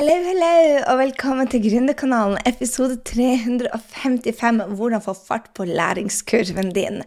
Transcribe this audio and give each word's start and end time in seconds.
Hello, 0.00 0.14
hello, 0.24 0.78
og 0.88 0.96
velkommen 1.02 1.50
til 1.52 1.60
Gründerkanalen, 1.66 2.38
episode 2.48 2.94
355 3.04 4.62
Hvordan 4.78 5.02
få 5.04 5.12
fart 5.12 5.50
på 5.52 5.66
læringskurven 5.68 6.70
din. 6.72 7.02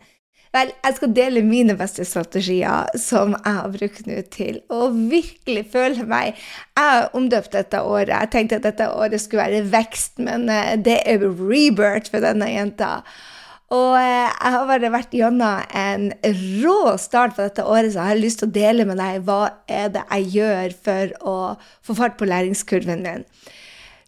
Vel, 0.54 0.69
jeg 0.85 0.93
skal 1.00 1.16
dele 1.17 1.42
mine 1.42 1.74
beste 1.79 2.06
strategier 2.06 2.85
som 3.01 3.33
jeg 3.33 3.56
har 3.58 3.74
brukt 3.74 4.06
nå 4.06 4.19
til 4.29 4.59
å 4.69 4.92
virkelig 4.93 5.66
føle 5.74 6.06
meg 6.06 6.37
Jeg 6.37 6.77
har 6.77 7.09
omdøpt 7.17 7.58
dette 7.58 7.82
året. 7.82 8.13
Jeg 8.13 8.32
tenkte 8.36 8.61
at 8.61 8.70
dette 8.70 8.91
året 8.93 9.23
skulle 9.23 9.47
være 9.47 9.65
vekst, 9.73 10.21
men 10.21 10.45
eh, 10.45 10.75
det 10.77 10.99
er 11.09 11.25
rebirth 11.25 12.13
for 12.13 12.21
denne 12.21 12.54
jenta. 12.54 12.99
Og 13.73 13.95
eh, 13.97 14.29
jeg 14.29 14.54
har 14.54 14.68
bare 14.70 14.93
vært 14.93 15.13
gjennom 15.18 15.61
en 15.73 16.09
rå 16.61 16.79
start 17.02 17.34
på 17.34 17.48
dette 17.48 17.66
året, 17.66 17.93
så 17.93 18.04
jeg 18.04 18.11
har 18.11 18.21
lyst 18.21 18.43
til 18.43 18.52
å 18.52 18.55
dele 18.59 18.86
med 18.86 18.99
deg 19.02 19.23
hva 19.25 19.41
er 19.66 19.89
det 19.95 20.04
jeg 20.05 20.34
gjør 20.36 20.75
for 20.86 21.16
å 21.25 21.38
få 21.86 21.95
fart 21.98 22.20
på 22.20 22.30
læringskurven 22.30 23.02
min. 23.05 23.25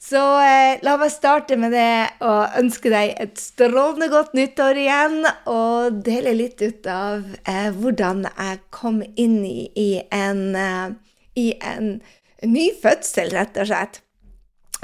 Så 0.07 0.19
eh, 0.39 0.77
la 0.85 0.93
meg 1.01 1.09
starte 1.11 1.57
med 1.59 1.73
det 1.75 2.21
og 2.23 2.53
ønske 2.59 2.91
deg 2.93 3.15
et 3.19 3.41
strålende 3.41 4.07
godt 4.13 4.37
nyttår 4.37 4.79
igjen. 4.79 5.17
Og 5.51 5.97
dele 6.05 6.35
litt 6.37 6.61
ut 6.61 6.87
av 6.91 7.25
eh, 7.43 7.69
hvordan 7.75 8.27
jeg 8.29 8.61
kom 8.71 9.01
inn 9.17 9.41
i, 9.43 9.67
i, 9.73 9.89
en, 10.13 10.43
eh, 10.55 10.93
i 11.41 11.49
en 11.59 11.97
ny 12.45 12.69
fødsel, 12.77 13.33
rett 13.35 13.57
og 13.59 13.71
slett. 13.71 13.99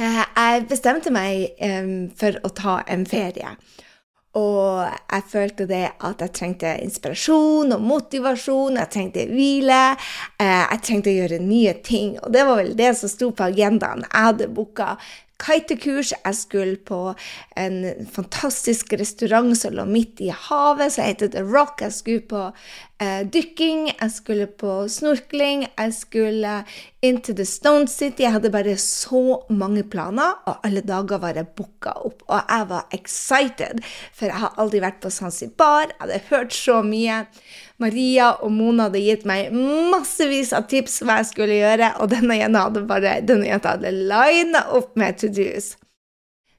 Eh, 0.01 0.19
jeg 0.25 0.67
bestemte 0.73 1.13
meg 1.13 1.61
for 2.19 2.41
å 2.43 2.51
ta 2.57 2.79
en 2.89 3.05
ferie. 3.07 3.53
Og 4.33 4.81
jeg 4.87 5.25
følte 5.29 5.67
det 5.69 5.83
at 6.01 6.21
jeg 6.25 6.33
trengte 6.33 6.71
inspirasjon 6.81 7.75
og 7.75 7.83
motivasjon, 7.85 8.79
jeg 8.81 8.89
trengte 8.95 9.27
hvile, 9.29 9.81
eh, 10.41 10.63
jeg 10.71 10.81
trengte 10.87 11.11
å 11.11 11.19
gjøre 11.19 11.39
nye 11.43 11.75
ting. 11.85 12.15
Og 12.23 12.33
det 12.33 12.47
var 12.47 12.57
vel 12.63 12.73
det 12.79 12.95
som 12.97 13.11
sto 13.11 13.29
på 13.29 13.45
agendaen. 13.45 14.01
Jeg 14.07 14.29
hadde 14.29 14.49
booka 14.55 14.95
kitekurs. 15.41 16.13
Jeg 16.13 16.35
skulle 16.35 16.77
på 16.77 17.13
en 17.57 18.07
fantastisk 18.11 18.93
restaurant 18.99 19.57
som 19.57 19.75
lå 19.75 19.85
midt 19.89 20.21
i 20.23 20.31
havet, 20.31 20.93
som 20.93 21.07
heter 21.07 21.31
The 21.33 21.43
Rock. 21.43 21.81
Jeg 21.81 21.95
skulle 21.95 22.25
på 22.29 22.43
eh, 23.01 23.23
dykking, 23.27 23.89
jeg 23.91 24.11
skulle 24.13 24.47
på 24.47 24.83
snorkling, 24.91 25.67
jeg 25.77 25.93
skulle 25.97 26.63
into 27.03 27.33
the 27.35 27.45
Stone 27.45 27.87
City. 27.87 28.23
Jeg 28.23 28.37
hadde 28.37 28.53
bare 28.53 28.77
så 28.77 29.41
mange 29.49 29.83
planer, 29.83 30.39
og 30.47 30.63
alle 30.63 30.83
dager 30.85 31.19
var 31.23 31.35
jeg 31.39 31.51
booka 31.57 31.97
opp. 32.07 32.23
Og 32.27 32.39
jeg 32.39 32.69
var 32.69 32.87
excited, 32.95 33.83
for 34.13 34.31
jeg 34.31 34.45
har 34.45 34.55
aldri 34.61 34.83
vært 34.83 35.01
på 35.03 35.11
Zanzibar. 35.11 35.89
Jeg 35.91 35.99
hadde 36.05 36.23
hørt 36.29 36.55
så 36.55 36.81
mye. 36.85 37.25
Maria 37.81 38.33
og 38.45 38.51
Mona 38.53 38.87
hadde 38.87 39.01
gitt 39.01 39.23
meg 39.29 39.53
massevis 39.91 40.53
av 40.53 40.67
tips 40.71 41.01
hva 41.01 41.21
jeg 41.21 41.31
skulle 41.31 41.61
gjøre, 41.61 41.95
og 41.99 42.11
denne 42.13 42.37
jenta 42.37 42.67
hadde 42.67 42.85
bare 42.89 43.15
denne 43.25 43.49
jenta 43.49 43.77
hadde 43.77 43.93
lina 43.95 44.67
opp 44.77 44.93
med 44.99 45.17
to 45.21 45.31
do's. 45.33 45.73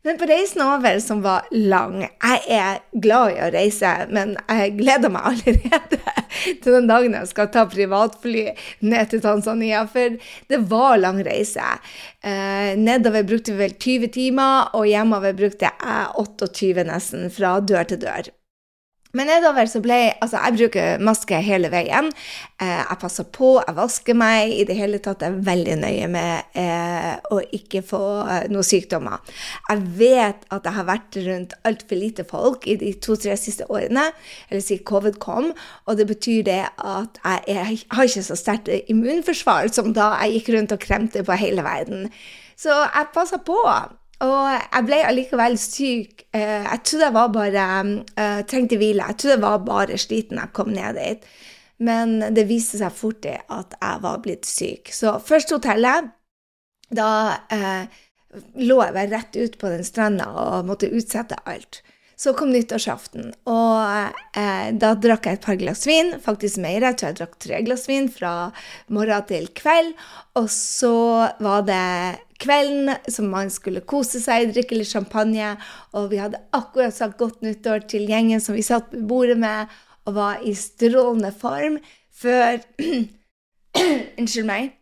Men 0.04 0.18
på 0.20 0.26
reisen 0.28 0.60
over, 0.60 0.98
som 1.00 1.22
var 1.24 1.46
lang 1.50 2.02
Jeg 2.02 2.40
er 2.52 2.82
glad 3.00 3.30
i 3.32 3.38
å 3.40 3.46
reise, 3.54 3.92
men 4.12 4.34
jeg 4.50 4.74
gleder 4.76 5.08
meg 5.08 5.30
allerede 5.30 6.00
til 6.60 6.76
den 6.76 6.90
dagen 6.90 7.16
jeg 7.16 7.30
skal 7.30 7.48
ta 7.54 7.64
privatfly 7.72 8.50
ned 8.84 9.14
til 9.14 9.22
Tanzania, 9.24 9.86
for 9.88 10.18
det 10.52 10.60
var 10.68 11.00
lang 11.00 11.22
reise. 11.24 11.64
Eh, 12.20 12.76
nedover 12.76 13.24
brukte 13.24 13.54
vi 13.54 13.64
vel 13.64 13.76
20 13.80 14.12
timer, 14.18 14.74
og 14.76 14.90
hjemover 14.92 15.36
brukte 15.40 15.72
jeg 15.72 16.08
28 16.20 16.88
nesten, 16.90 17.30
fra 17.32 17.56
dør 17.64 17.88
til 17.88 18.04
dør. 18.04 18.34
Men 19.14 19.30
nedover 19.30 19.68
så 19.70 19.80
ble 19.84 19.98
Altså, 20.24 20.40
jeg 20.40 20.56
bruker 20.58 21.02
maske 21.04 21.38
hele 21.44 21.70
veien. 21.72 22.10
Eh, 22.62 22.80
jeg 22.80 22.98
passer 23.00 23.26
på, 23.34 23.54
jeg 23.60 23.76
vasker 23.76 24.16
meg. 24.18 24.52
I 24.52 24.66
det 24.68 24.76
hele 24.78 25.00
tatt 25.02 25.22
er 25.22 25.32
jeg 25.32 25.46
veldig 25.46 25.76
nøye 25.82 26.08
med 26.10 26.58
eh, 26.58 27.14
å 27.34 27.40
ikke 27.58 27.82
få 27.86 28.02
eh, 28.22 28.46
noen 28.52 28.66
sykdommer. 28.66 29.34
Jeg 29.68 29.82
vet 30.00 30.46
at 30.54 30.68
jeg 30.68 30.76
har 30.78 30.88
vært 30.88 31.18
rundt 31.26 31.56
altfor 31.68 32.00
lite 32.00 32.26
folk 32.28 32.68
i 32.70 32.78
de 32.80 32.92
to-tre 33.04 33.36
siste 33.40 33.66
årene, 33.70 34.06
eller 34.48 34.64
siden 34.64 34.86
covid 34.88 35.18
kom, 35.22 35.52
og 35.86 35.98
det 35.98 36.08
betyr 36.10 36.46
det 36.46 36.62
at 36.64 37.20
jeg, 37.20 37.44
jeg 37.48 37.82
har 37.96 38.08
ikke 38.08 38.26
så 38.28 38.38
sterkt 38.38 38.70
immunforsvar 38.90 39.70
som 39.74 39.92
da 39.96 40.14
jeg 40.24 40.38
gikk 40.40 40.54
rundt 40.56 40.74
og 40.74 40.82
kremte 40.82 41.26
på 41.26 41.38
hele 41.38 41.66
verden. 41.66 42.08
Så 42.56 42.72
jeg 42.72 43.12
passer 43.14 43.42
på. 43.44 43.58
Og 44.22 44.44
jeg 44.52 44.86
ble 44.86 45.00
allikevel 45.08 45.56
syk. 45.58 46.26
Eh, 46.34 46.62
jeg 46.62 46.82
trodde 46.86 47.08
jeg 47.08 47.16
var 47.16 47.32
bare 47.34 47.64
jeg 47.64 48.46
trengte 48.50 48.78
hvile. 48.78 49.08
Jeg 49.10 49.18
trodde 49.18 49.34
jeg 49.34 49.42
var 49.42 49.64
bare 49.66 49.98
sliten 49.98 50.38
jeg 50.38 50.54
kom 50.54 50.70
ned 50.74 51.00
dit. 51.00 51.26
Men 51.84 52.20
det 52.34 52.46
viste 52.48 52.78
seg 52.78 52.94
fort 52.94 53.26
at 53.26 53.74
jeg 53.74 54.02
var 54.04 54.20
blitt 54.22 54.46
syk. 54.46 54.92
Så 54.94 55.18
først 55.18 55.50
hotellet. 55.56 56.12
Da 56.94 57.08
eh, 57.50 57.90
lå 58.60 58.78
jeg 58.82 58.94
bare 58.94 59.10
rett 59.10 59.36
ut 59.36 59.58
på 59.58 59.72
den 59.72 59.84
stranda 59.86 60.28
og 60.30 60.68
måtte 60.68 60.92
utsette 60.92 61.38
alt. 61.48 61.82
Så 62.16 62.30
kom 62.38 62.52
nyttårsaften, 62.54 63.32
og 63.50 64.12
eh, 64.38 64.68
da 64.78 64.92
drakk 64.94 65.26
jeg 65.26 65.38
et 65.38 65.46
par 65.46 65.56
glass 65.58 65.82
vin. 65.88 66.12
Faktisk 66.22 66.60
mer. 66.62 66.84
Jeg 66.86 66.98
tror 67.00 67.10
jeg 67.10 67.18
drakk 67.18 67.34
tre 67.42 67.58
glass 67.66 67.88
vin 67.90 68.06
fra 68.12 68.34
morgen 68.94 69.26
til 69.26 69.48
kveld. 69.58 69.90
Og 70.38 70.46
så 70.52 70.94
var 71.42 71.66
det 71.66 71.80
kvelden 72.42 72.92
som 73.10 73.32
man 73.32 73.50
skulle 73.50 73.82
kose 73.82 74.22
seg, 74.22 74.52
drikke 74.54 74.78
litt 74.78 74.92
champagne. 74.92 75.56
Og 75.98 76.12
vi 76.12 76.22
hadde 76.22 76.42
akkurat 76.54 76.94
sagt 76.94 77.18
godt 77.18 77.42
nyttår 77.42 77.88
til 77.90 78.06
gjengen 78.10 78.42
som 78.42 78.54
vi 78.54 78.62
satt 78.66 78.94
ved 78.94 79.08
bordet 79.10 79.40
med, 79.42 79.74
og 80.06 80.18
var 80.20 80.46
i 80.46 80.54
strålende 80.54 81.34
form 81.34 81.80
før 82.14 82.62
Unnskyld 84.20 84.46
meg. 84.46 84.74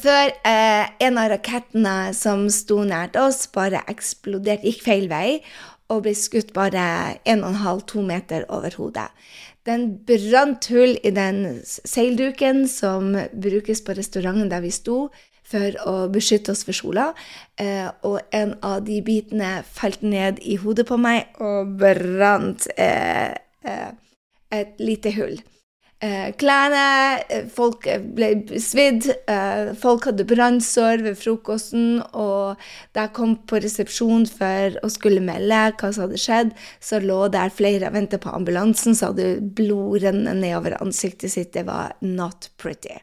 Før 0.00 0.28
eh, 0.44 0.88
en 1.04 1.18
av 1.20 1.30
rakettene 1.32 2.12
som 2.16 2.46
sto 2.52 2.82
nært 2.84 3.16
oss, 3.20 3.46
bare 3.52 3.82
eksploderte, 3.90 4.68
gikk 4.68 4.84
feil 4.84 5.08
vei 5.12 5.40
og 5.92 6.02
ble 6.06 6.14
skutt 6.18 6.52
bare 6.56 7.16
1,5-2 7.28 8.02
meter 8.06 8.46
over 8.48 8.74
hodet. 8.78 9.08
Den 9.66 9.88
brant 10.06 10.68
hull 10.70 10.94
i 11.02 11.10
den 11.10 11.60
seilduken 11.66 12.66
som 12.70 13.16
brukes 13.34 13.82
på 13.82 13.96
restauranten 13.98 14.50
der 14.50 14.62
vi 14.62 14.70
sto, 14.74 15.08
for 15.46 15.76
å 15.86 15.94
beskytte 16.10 16.52
oss 16.54 16.64
for 16.66 16.76
sola. 16.76 17.10
Eh, 17.58 17.86
og 18.06 18.18
en 18.34 18.56
av 18.66 18.80
de 18.86 19.00
bitene 19.06 19.60
falt 19.62 20.02
ned 20.02 20.40
i 20.42 20.58
hodet 20.62 20.86
på 20.88 20.98
meg 20.98 21.38
og 21.42 21.76
brant 21.80 22.66
eh, 22.76 23.34
eh, 23.62 23.90
et 24.50 24.82
lite 24.82 25.14
hull. 25.14 25.38
Eh, 26.06 26.32
klærne 26.38 26.82
eh, 27.32 27.46
Folk 27.52 27.86
ble 28.16 28.30
svidd. 28.62 29.08
Eh, 29.30 29.72
folk 29.80 30.06
hadde 30.10 30.26
brannsår 30.28 31.02
ved 31.06 31.18
frokosten. 31.18 32.00
Og 32.12 32.60
da 32.94 33.06
jeg 33.06 33.14
kom 33.16 33.36
på 33.48 33.60
resepsjon 33.64 34.26
for 34.30 34.78
å 34.84 34.90
skulle 34.92 35.24
melde 35.24 35.62
hva 35.80 35.90
som 35.90 36.06
hadde 36.06 36.20
skjedd, 36.20 36.52
så 36.80 37.00
lå 37.02 37.26
der 37.34 37.54
flere 37.54 37.90
og 37.90 37.96
ventet 37.96 38.22
på 38.24 38.34
ambulansen, 38.34 38.96
så 38.96 39.10
hadde 39.10 39.38
blod 39.58 40.04
rennende 40.04 40.36
nedover 40.42 40.78
ansiktet 40.82 41.34
sitt. 41.34 41.54
Det 41.56 41.66
var 41.68 41.96
not 42.04 42.50
pretty. 42.60 43.00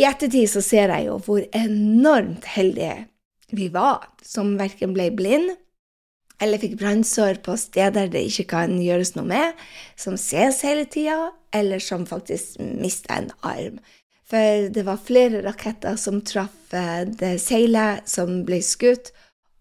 I 0.00 0.06
ettertid 0.08 0.50
så 0.50 0.62
ser 0.64 0.92
jeg 0.94 1.08
jo 1.10 1.18
hvor 1.24 1.42
enormt 1.56 2.46
heldige 2.54 3.06
vi 3.52 3.68
var, 3.72 4.08
som 4.24 4.54
verken 4.60 4.94
ble 4.96 5.10
blind 5.14 5.52
eller 6.42 6.58
fikk 6.58 6.76
brannsår 6.80 7.40
på 7.46 7.56
steder 7.60 8.10
det 8.10 8.24
ikke 8.28 8.48
kan 8.56 8.76
gjøres 8.82 9.14
noe 9.16 9.28
med, 9.28 9.58
som 9.96 10.18
ses 10.18 10.62
hele 10.66 10.84
tida, 10.90 11.30
eller 11.54 11.82
som 11.82 12.06
faktisk 12.08 12.58
mista 12.60 13.20
en 13.20 13.30
arm. 13.46 13.78
For 14.32 14.68
det 14.72 14.86
var 14.86 15.02
flere 15.04 15.42
raketter 15.44 15.98
som 16.00 16.22
traff 16.26 16.72
eh, 16.74 17.04
det 17.06 17.36
seilet 17.42 18.08
som 18.08 18.40
ble 18.48 18.62
skutt, 18.64 19.12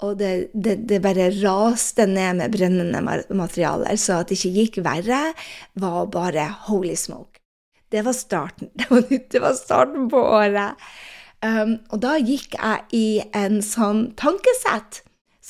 og 0.01 0.15
det, 0.17 0.49
det, 0.53 0.79
det, 0.89 0.97
bare 1.03 1.29
raste 1.43 2.07
ned 2.09 2.39
med 2.39 2.55
brennende 2.55 3.01
materialer. 3.29 3.99
Så 4.01 4.21
at 4.21 4.31
det 4.31 4.39
ikke 4.39 4.55
gikk 4.55 4.79
verre, 4.85 5.19
var 5.77 6.09
bare 6.09 6.47
holy 6.65 6.95
smoke. 6.97 7.37
Det 7.91 8.01
var 8.07 8.15
starten. 8.17 8.71
Det 8.79 8.89
var, 8.89 9.03
det 9.11 9.41
var 9.43 9.53
starten 9.59 10.09
på 10.09 10.17
året. 10.17 10.79
Um, 11.43 11.75
og 11.91 12.01
da 12.01 12.15
gikk 12.21 12.55
jeg 12.55 12.83
i 12.97 13.05
en 13.37 13.61
sånn 13.65 14.11
tankesett 14.17 15.01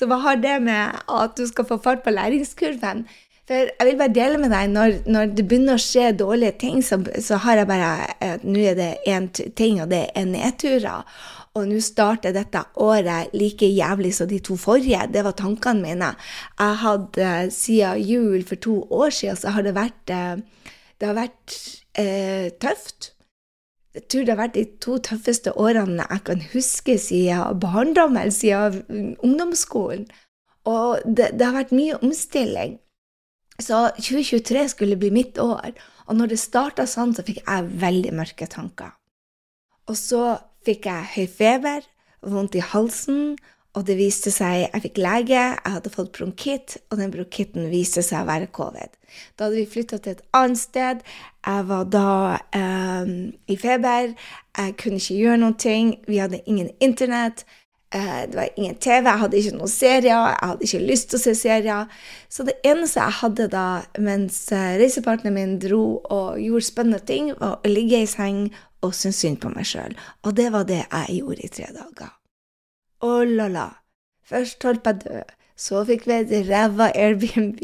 så 0.02 0.08
hva 0.10 0.18
har 0.24 0.40
det 0.42 0.56
med 0.66 1.04
at 1.14 1.36
du 1.38 1.44
skal 1.46 1.68
få 1.70 1.78
fart 1.82 2.02
på 2.02 2.14
læringskurven? 2.16 3.04
For 3.46 3.68
jeg 3.70 3.86
vil 3.86 4.00
bare 4.00 4.14
dele 4.16 4.40
med 4.42 4.50
deg, 4.54 4.72
når, 4.72 4.96
når 5.12 5.36
det 5.38 5.46
begynner 5.46 5.78
å 5.78 5.82
skje 5.82 6.08
dårlige 6.18 6.56
ting, 6.64 6.80
så, 6.86 6.98
så 7.22 7.38
har 7.44 7.60
jeg 7.62 7.70
bare 7.70 7.92
at 8.24 8.46
Nå 8.48 8.64
er 8.72 8.80
det 8.80 8.90
én 9.12 9.28
ting, 9.30 9.78
og 9.84 9.92
det 9.92 10.08
er 10.18 10.26
nedturer. 10.26 11.06
Og 11.54 11.68
nå 11.68 11.78
starter 11.84 12.34
dette 12.34 12.64
året 12.82 13.36
like 13.36 13.68
jævlig 13.68 14.14
som 14.16 14.30
de 14.32 14.40
to 14.42 14.58
forrige. 14.58 15.04
Det 15.14 15.22
var 15.28 15.38
tankene 15.38 15.84
mine. 15.84 16.14
Jeg 16.58 16.82
hadde 16.86 17.32
siden 17.54 18.02
jul 18.08 18.46
for 18.48 18.62
to 18.64 18.78
år 18.90 19.14
siden, 19.14 19.38
så 19.38 19.54
har 19.54 19.68
det 19.68 19.76
vært, 19.78 20.02
eh, 20.16 20.72
det 20.98 21.12
har 21.12 21.20
vært 21.20 21.58
eh, 22.00 22.50
tøft. 22.58 23.12
Jeg 23.92 24.08
tror 24.08 24.24
det 24.24 24.32
har 24.32 24.40
vært 24.40 24.56
de 24.56 24.66
to 24.84 24.98
tøffeste 25.04 25.52
årene 25.60 26.06
jeg 26.06 26.24
kan 26.28 26.44
huske 26.54 26.96
siden 27.02 27.60
barndommen, 27.60 28.32
siden 28.32 29.18
ungdomsskolen. 29.20 30.06
Og 30.70 31.02
det, 31.06 31.34
det, 31.36 31.46
har 31.46 31.58
vært 31.58 31.76
mye 31.76 31.98
omstilling. 32.00 32.78
Så 33.60 33.90
2023 33.98 34.68
skulle 34.72 34.98
bli 35.00 35.12
mitt 35.14 35.40
år. 35.42 35.74
Og 36.08 36.16
når 36.18 36.32
det 36.32 36.40
starta 36.40 36.86
sånn, 36.88 37.16
så 37.18 37.26
fikk 37.26 37.42
jeg 37.44 37.72
veldig 37.82 38.14
mørke 38.16 38.48
tanker. 38.50 38.94
Og 39.90 39.98
så 39.98 40.38
fikk 40.66 40.88
jeg 40.88 41.10
høy 41.16 41.28
feber, 41.28 41.86
vondt 42.22 42.56
i 42.56 42.64
halsen, 42.64 43.36
og 43.72 43.86
det 43.88 43.96
viste 44.00 44.32
seg 44.34 44.66
Jeg 44.66 44.84
fikk 44.84 45.00
lege, 45.00 45.38
jeg 45.40 45.76
hadde 45.76 45.94
fått 45.94 46.12
bronkitt, 46.18 46.76
og 46.92 47.00
den 47.00 47.14
bronkitten 47.14 47.70
viste 47.72 48.04
seg 48.04 48.26
å 48.26 48.28
være 48.28 48.52
covid. 48.52 48.98
Da 49.36 49.48
hadde 49.48 49.62
vi 49.62 49.70
flytta 49.70 50.00
til 50.00 50.18
et 50.18 50.26
annet 50.36 50.60
sted. 50.60 51.02
Jeg 51.46 51.66
var 51.70 51.88
da 51.92 52.12
um, 52.56 53.32
i 53.48 53.58
feber. 53.60 54.14
Jeg 54.58 54.78
kunne 54.80 55.00
ikke 55.00 55.20
gjøre 55.24 55.42
noe. 55.46 55.74
Vi 56.08 56.20
hadde 56.20 56.44
ingen 56.46 56.72
internett. 56.84 57.46
Uh, 57.96 58.24
det 58.28 58.40
var 58.40 58.54
ingen 58.56 58.76
TV. 58.76 59.08
Jeg 59.08 59.24
hadde 59.24 59.40
ikke 59.40 59.58
noen 59.58 59.74
serier. 59.74 60.28
Jeg 60.30 60.52
hadde 60.52 60.68
ikke 60.68 60.86
lyst 60.92 61.12
til 61.12 61.20
å 61.20 61.24
se 61.26 61.36
serier. 61.40 62.00
Så 62.32 62.48
det 62.48 62.60
eneste 62.68 63.04
jeg 63.04 63.20
hadde 63.24 63.52
da 63.56 63.68
mens 64.00 64.46
uh, 64.52 64.76
reisepartneren 64.84 65.38
min 65.40 65.60
dro 65.64 66.02
og 66.04 66.40
gjorde 66.44 66.68
spennende 66.68 67.04
ting, 67.08 67.32
var 67.40 67.60
å 67.60 67.72
ligge 67.72 68.04
i 68.04 68.10
seng 68.10 68.50
og 68.82 68.96
synes 68.98 69.24
synd 69.24 69.40
på 69.44 69.52
meg 69.54 69.68
sjøl. 69.70 69.96
Og 70.26 70.36
det 70.36 70.52
var 70.52 70.68
det 70.68 70.84
jeg 70.84 71.22
gjorde 71.22 71.48
i 71.48 71.54
tre 71.60 71.72
dager. 71.76 72.18
Oh 73.02 73.24
la 73.26 73.48
la. 73.50 73.68
Først 74.22 74.64
holdt 74.64 74.86
jeg 74.86 75.04
død, 75.04 75.38
så 75.58 75.84
fikk 75.88 76.08
vi 76.08 76.18
et 76.22 76.34
ræva 76.48 76.92
Airbnb, 76.96 77.62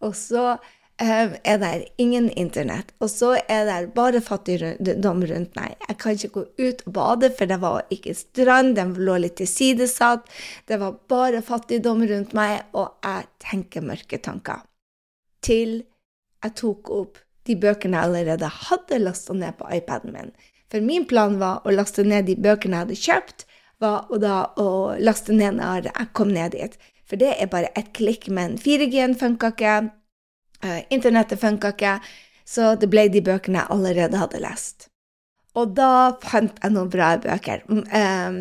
og 0.00 0.14
så 0.16 0.44
um, 0.54 1.34
er 1.44 1.58
det 1.62 1.72
ingen 1.98 2.30
internett, 2.30 2.94
og 3.02 3.10
så 3.10 3.34
er 3.50 3.66
det 3.68 3.92
bare 3.96 4.22
fattigdom 4.24 5.24
rundt 5.26 5.58
meg. 5.58 5.74
Jeg 5.88 5.98
kan 5.98 6.16
ikke 6.16 6.30
gå 6.36 6.44
ut 6.62 6.86
og 6.86 6.92
bade, 6.94 7.30
for 7.38 7.50
det 7.50 7.60
var 7.60 7.90
ikke 7.94 8.14
strand, 8.16 8.76
den 8.78 8.94
lå 8.94 9.18
litt 9.18 9.36
tilsidesatt. 9.42 10.30
Det 10.70 10.80
var 10.80 10.98
bare 11.10 11.42
fattigdom 11.42 12.06
rundt 12.08 12.34
meg, 12.38 12.62
og 12.72 12.94
jeg 13.04 13.28
tenker 13.42 13.84
mørke 13.84 14.22
tanker. 14.22 14.62
Til 15.42 15.82
jeg 16.44 16.54
tok 16.54 16.90
opp 16.94 17.18
de 17.48 17.56
bøkene 17.58 17.98
jeg 17.98 18.10
allerede 18.10 18.48
hadde 18.68 19.02
lasta 19.02 19.34
ned 19.34 19.58
på 19.58 19.68
iPaden 19.74 20.14
min. 20.14 20.32
For 20.70 20.84
min 20.84 21.06
plan 21.08 21.38
var 21.40 21.64
å 21.64 21.72
laste 21.72 22.04
ned 22.04 22.28
de 22.28 22.36
bøkene 22.38 22.76
jeg 22.76 22.86
hadde 22.86 23.02
kjøpt, 23.02 23.46
var 23.82 24.08
da 24.20 24.38
å 24.58 24.96
laste 24.98 25.34
ned 25.34 25.58
når 25.58 25.90
jeg 25.90 26.10
kom 26.16 26.32
ned 26.34 26.54
dit. 26.56 26.74
For 27.08 27.20
det 27.20 27.34
er 27.38 27.50
bare 27.50 27.72
ett 27.78 27.92
klikk, 27.96 28.28
men 28.34 28.58
4G-en 28.60 29.16
funka 29.18 29.52
ikke, 29.54 29.78
uh, 30.64 30.80
internettet 30.92 31.40
funka 31.40 31.72
ikke, 31.76 31.96
så 32.48 32.74
det 32.80 32.90
ble 32.92 33.08
de 33.12 33.24
bøkene 33.24 33.62
jeg 33.62 33.72
allerede 33.72 34.20
hadde 34.20 34.42
lest. 34.44 34.88
Og 35.56 35.72
da 35.76 36.18
fant 36.22 36.60
jeg 36.62 36.74
noen 36.74 36.92
bra 36.92 37.14
bøker. 37.22 37.64
Um, 37.68 38.38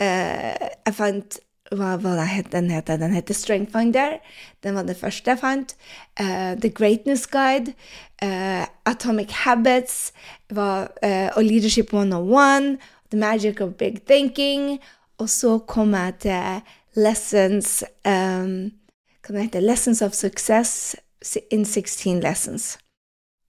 uh, 0.00 0.50
jeg 0.56 0.96
fant 0.96 1.40
hva, 1.70 1.92
var 2.02 2.16
det, 2.18 2.48
den 2.50 2.66
heter 2.72 2.96
den? 2.98 3.12
heter 3.14 3.36
Strength 3.36 3.70
Finder. 3.76 4.16
Den 4.64 4.74
var 4.74 4.88
det 4.88 4.96
første 4.98 5.30
jeg 5.30 5.38
fant. 5.38 5.76
Uh, 6.18 6.56
The 6.58 6.72
Greatness 6.74 7.28
Guide. 7.30 7.76
Uh, 8.18 8.64
Atomic 8.90 9.30
Habits 9.44 10.10
var, 10.50 10.90
og 11.36 11.44
Leadership 11.44 11.92
101 11.94 12.80
The 13.10 13.18
Magic 13.18 13.60
of 13.60 13.76
Big 13.78 14.02
Thinking. 14.06 14.78
Og 15.18 15.28
så 15.28 15.58
kom 15.58 15.94
jeg 15.94 16.14
til 16.26 16.62
Lessons 16.96 17.82
um, 18.04 18.70
Hva 19.20 19.34
det 19.36 19.42
heter 19.46 19.64
Lessons 19.66 20.02
of 20.02 20.14
Success 20.16 20.96
in 21.50 21.64
16 21.64 22.20
Lessons. 22.20 22.78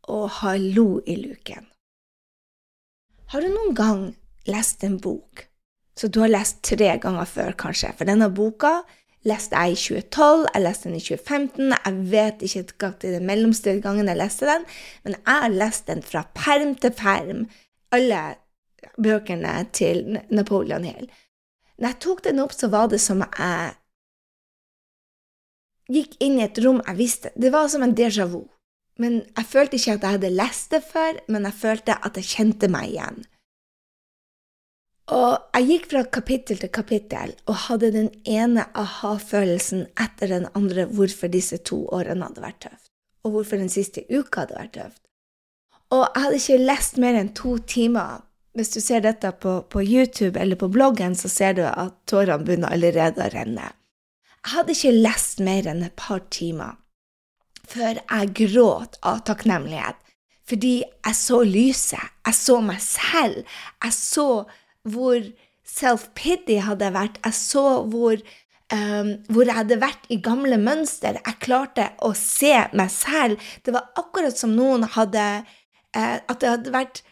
Og 0.04 0.30
hallo 0.42 1.00
i 1.08 1.16
luken. 1.16 1.70
Har 3.32 3.42
du 3.42 3.48
noen 3.48 3.76
gang 3.76 4.04
lest 4.50 4.84
en 4.84 5.00
bok 5.00 5.48
så 5.98 6.08
du 6.08 6.22
har 6.24 6.32
lest 6.32 6.64
tre 6.66 6.96
ganger 6.98 7.28
før, 7.30 7.54
kanskje? 7.60 7.92
For 7.98 8.10
denne 8.10 8.32
boka 8.34 8.80
leste 9.28 9.54
jeg 9.54 9.76
i 9.76 9.78
2012, 9.78 10.46
jeg 10.48 10.64
leste 10.64 10.88
den 10.90 10.98
i 10.98 11.02
2015. 11.04 11.74
Jeg 11.76 12.06
vet 12.14 12.46
ikke 12.48 12.92
til 13.02 13.18
den 13.18 13.28
mellomste 13.30 13.76
gangen 13.84 14.10
jeg 14.10 14.18
leste 14.18 14.48
den, 14.50 14.66
men 15.04 15.18
jeg 15.20 15.44
har 15.44 15.54
lest 15.54 15.92
den 15.92 16.02
fra 16.02 16.24
perm 16.34 16.74
til 16.76 16.96
perm. 16.98 17.44
Alle 17.92 18.24
bøkene 18.98 19.54
til 19.74 20.20
Napoleon 20.30 20.88
Hill. 20.88 21.12
Når 21.78 21.88
jeg 21.88 22.00
tok 22.04 22.24
den 22.24 22.42
opp, 22.44 22.54
så 22.54 22.70
var 22.70 22.92
det 22.92 23.02
som 23.02 23.24
jeg 23.24 23.76
gikk 25.92 26.18
inn 26.24 26.40
i 26.40 26.46
et 26.46 26.60
rom 26.64 26.80
jeg 26.86 26.96
visste 27.00 27.32
Det 27.36 27.52
var 27.52 27.68
som 27.68 27.84
en 27.84 27.96
déjà 27.96 28.28
vu. 28.30 28.46
Men 29.00 29.22
jeg 29.38 29.48
følte 29.50 29.78
ikke 29.78 29.96
at 29.96 30.04
jeg 30.04 30.18
hadde 30.18 30.34
lest 30.36 30.74
det 30.76 30.82
før, 30.86 31.20
men 31.32 31.48
jeg 31.48 31.58
følte 31.58 31.96
at 32.06 32.18
jeg 32.20 32.30
kjente 32.36 32.70
meg 32.70 32.92
igjen. 32.92 33.22
Og 35.12 35.56
jeg 35.58 35.68
gikk 35.68 35.88
fra 35.92 36.04
kapittel 36.18 36.60
til 36.62 36.72
kapittel 36.72 37.34
og 37.50 37.58
hadde 37.66 37.90
den 37.96 38.10
ene 38.30 38.68
aha-følelsen 38.78 39.88
etter 40.00 40.32
den 40.32 40.46
andre 40.56 40.86
hvorfor 40.88 41.32
disse 41.32 41.58
to 41.68 41.82
årene 41.92 42.30
hadde 42.30 42.44
vært 42.44 42.62
tøft, 42.68 42.92
og 43.26 43.36
hvorfor 43.36 43.60
den 43.60 43.72
siste 43.74 44.06
uka 44.08 44.46
hadde 44.46 44.60
vært 44.60 44.76
tøft. 44.78 45.02
Og 45.92 46.06
jeg 46.06 46.24
hadde 46.24 46.40
ikke 46.40 46.60
lest 46.62 47.02
mer 47.04 47.18
enn 47.20 47.34
to 47.36 47.58
timer 47.68 48.22
hvis 48.58 48.74
du 48.74 48.82
ser 48.84 49.04
dette 49.06 49.32
på, 49.40 49.62
på, 49.72 49.84
YouTube 49.84 50.40
eller 50.40 50.60
på 50.60 50.68
bloggen, 50.72 51.16
så 51.16 51.32
ser 51.32 51.56
du 51.60 51.64
at 51.68 51.96
tårene 52.10 52.44
begynner 52.44 52.74
allerede 52.74 53.24
å 53.24 53.32
renne. 53.32 53.72
Jeg 54.42 54.54
hadde 54.56 54.76
ikke 54.76 54.96
lest 54.98 55.44
mer 55.44 55.70
enn 55.70 55.84
et 55.86 55.96
par 56.00 56.24
timer 56.34 56.78
før 57.72 58.02
jeg 58.02 58.34
gråt 58.36 58.98
av 59.08 59.22
takknemlighet. 59.28 60.00
Fordi 60.50 60.82
jeg 60.82 61.16
så 61.16 61.38
lyset. 61.48 62.12
Jeg 62.28 62.36
så 62.36 62.58
meg 62.66 62.82
selv. 62.84 63.46
Jeg 63.86 63.96
så 63.96 64.28
hvor 64.92 65.28
self-pity 65.72 66.58
hadde 66.66 66.90
vært. 66.92 67.22
Jeg 67.24 67.38
så 67.38 67.66
hvor, 67.88 68.20
um, 68.74 69.14
hvor 69.32 69.48
jeg 69.48 69.60
hadde 69.62 69.80
vært 69.80 70.10
i 70.12 70.20
gamle 70.24 70.60
mønster. 70.60 71.22
Jeg 71.22 71.40
klarte 71.46 71.92
å 72.04 72.12
se 72.18 72.52
meg 72.76 72.92
selv. 72.92 73.40
Det 73.64 73.72
var 73.78 73.88
akkurat 74.02 74.36
som 74.36 74.58
noen 74.58 74.84
hadde 74.98 75.24
uh, 75.46 76.18
At 76.20 76.42
det 76.42 76.52
hadde 76.58 76.76
vært 76.76 77.04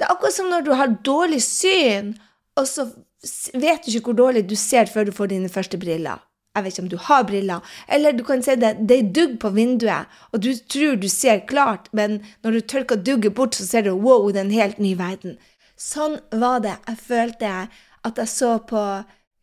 det 0.00 0.06
er 0.06 0.14
akkurat 0.14 0.32
som 0.32 0.48
når 0.48 0.64
du 0.64 0.72
har 0.72 0.96
dårlig 1.04 1.42
syn, 1.44 2.14
og 2.56 2.64
så 2.64 2.86
vet 3.52 3.84
du 3.84 3.92
ikke 3.92 4.14
hvor 4.14 4.16
dårlig 4.22 4.46
du 4.48 4.56
ser 4.56 4.88
før 4.88 5.04
du 5.04 5.12
får 5.12 5.28
dine 5.34 5.50
første 5.52 5.76
briller. 5.80 6.22
Jeg 6.56 6.64
vet 6.64 6.72
ikke 6.72 6.82
om 6.82 6.88
du 6.90 6.96
har 7.04 7.26
briller. 7.28 7.74
Eller 7.86 8.16
du 8.16 8.24
kan 8.24 8.40
si 8.42 8.56
det, 8.58 8.72
det 8.88 8.96
er 8.96 9.12
dugg 9.14 9.36
på 9.42 9.52
vinduet, 9.54 10.08
og 10.32 10.42
du 10.42 10.50
tror 10.72 10.96
du 10.96 11.06
ser 11.12 11.44
klart, 11.46 11.92
men 11.92 12.22
når 12.42 12.56
du 12.56 12.60
tørker 12.72 12.96
dugget 12.96 13.36
bort, 13.36 13.54
så 13.54 13.66
ser 13.68 13.84
du 13.86 13.92
wow, 13.92 14.30
det 14.32 14.40
er 14.40 14.48
en 14.48 14.56
helt 14.56 14.80
ny 14.82 14.96
verden. 14.98 15.36
Sånn 15.76 16.16
var 16.32 16.64
det. 16.64 16.78
Jeg 16.88 17.04
følte 17.04 17.54
at 18.08 18.18
jeg 18.24 18.32
så 18.32 18.56
på 18.72 18.84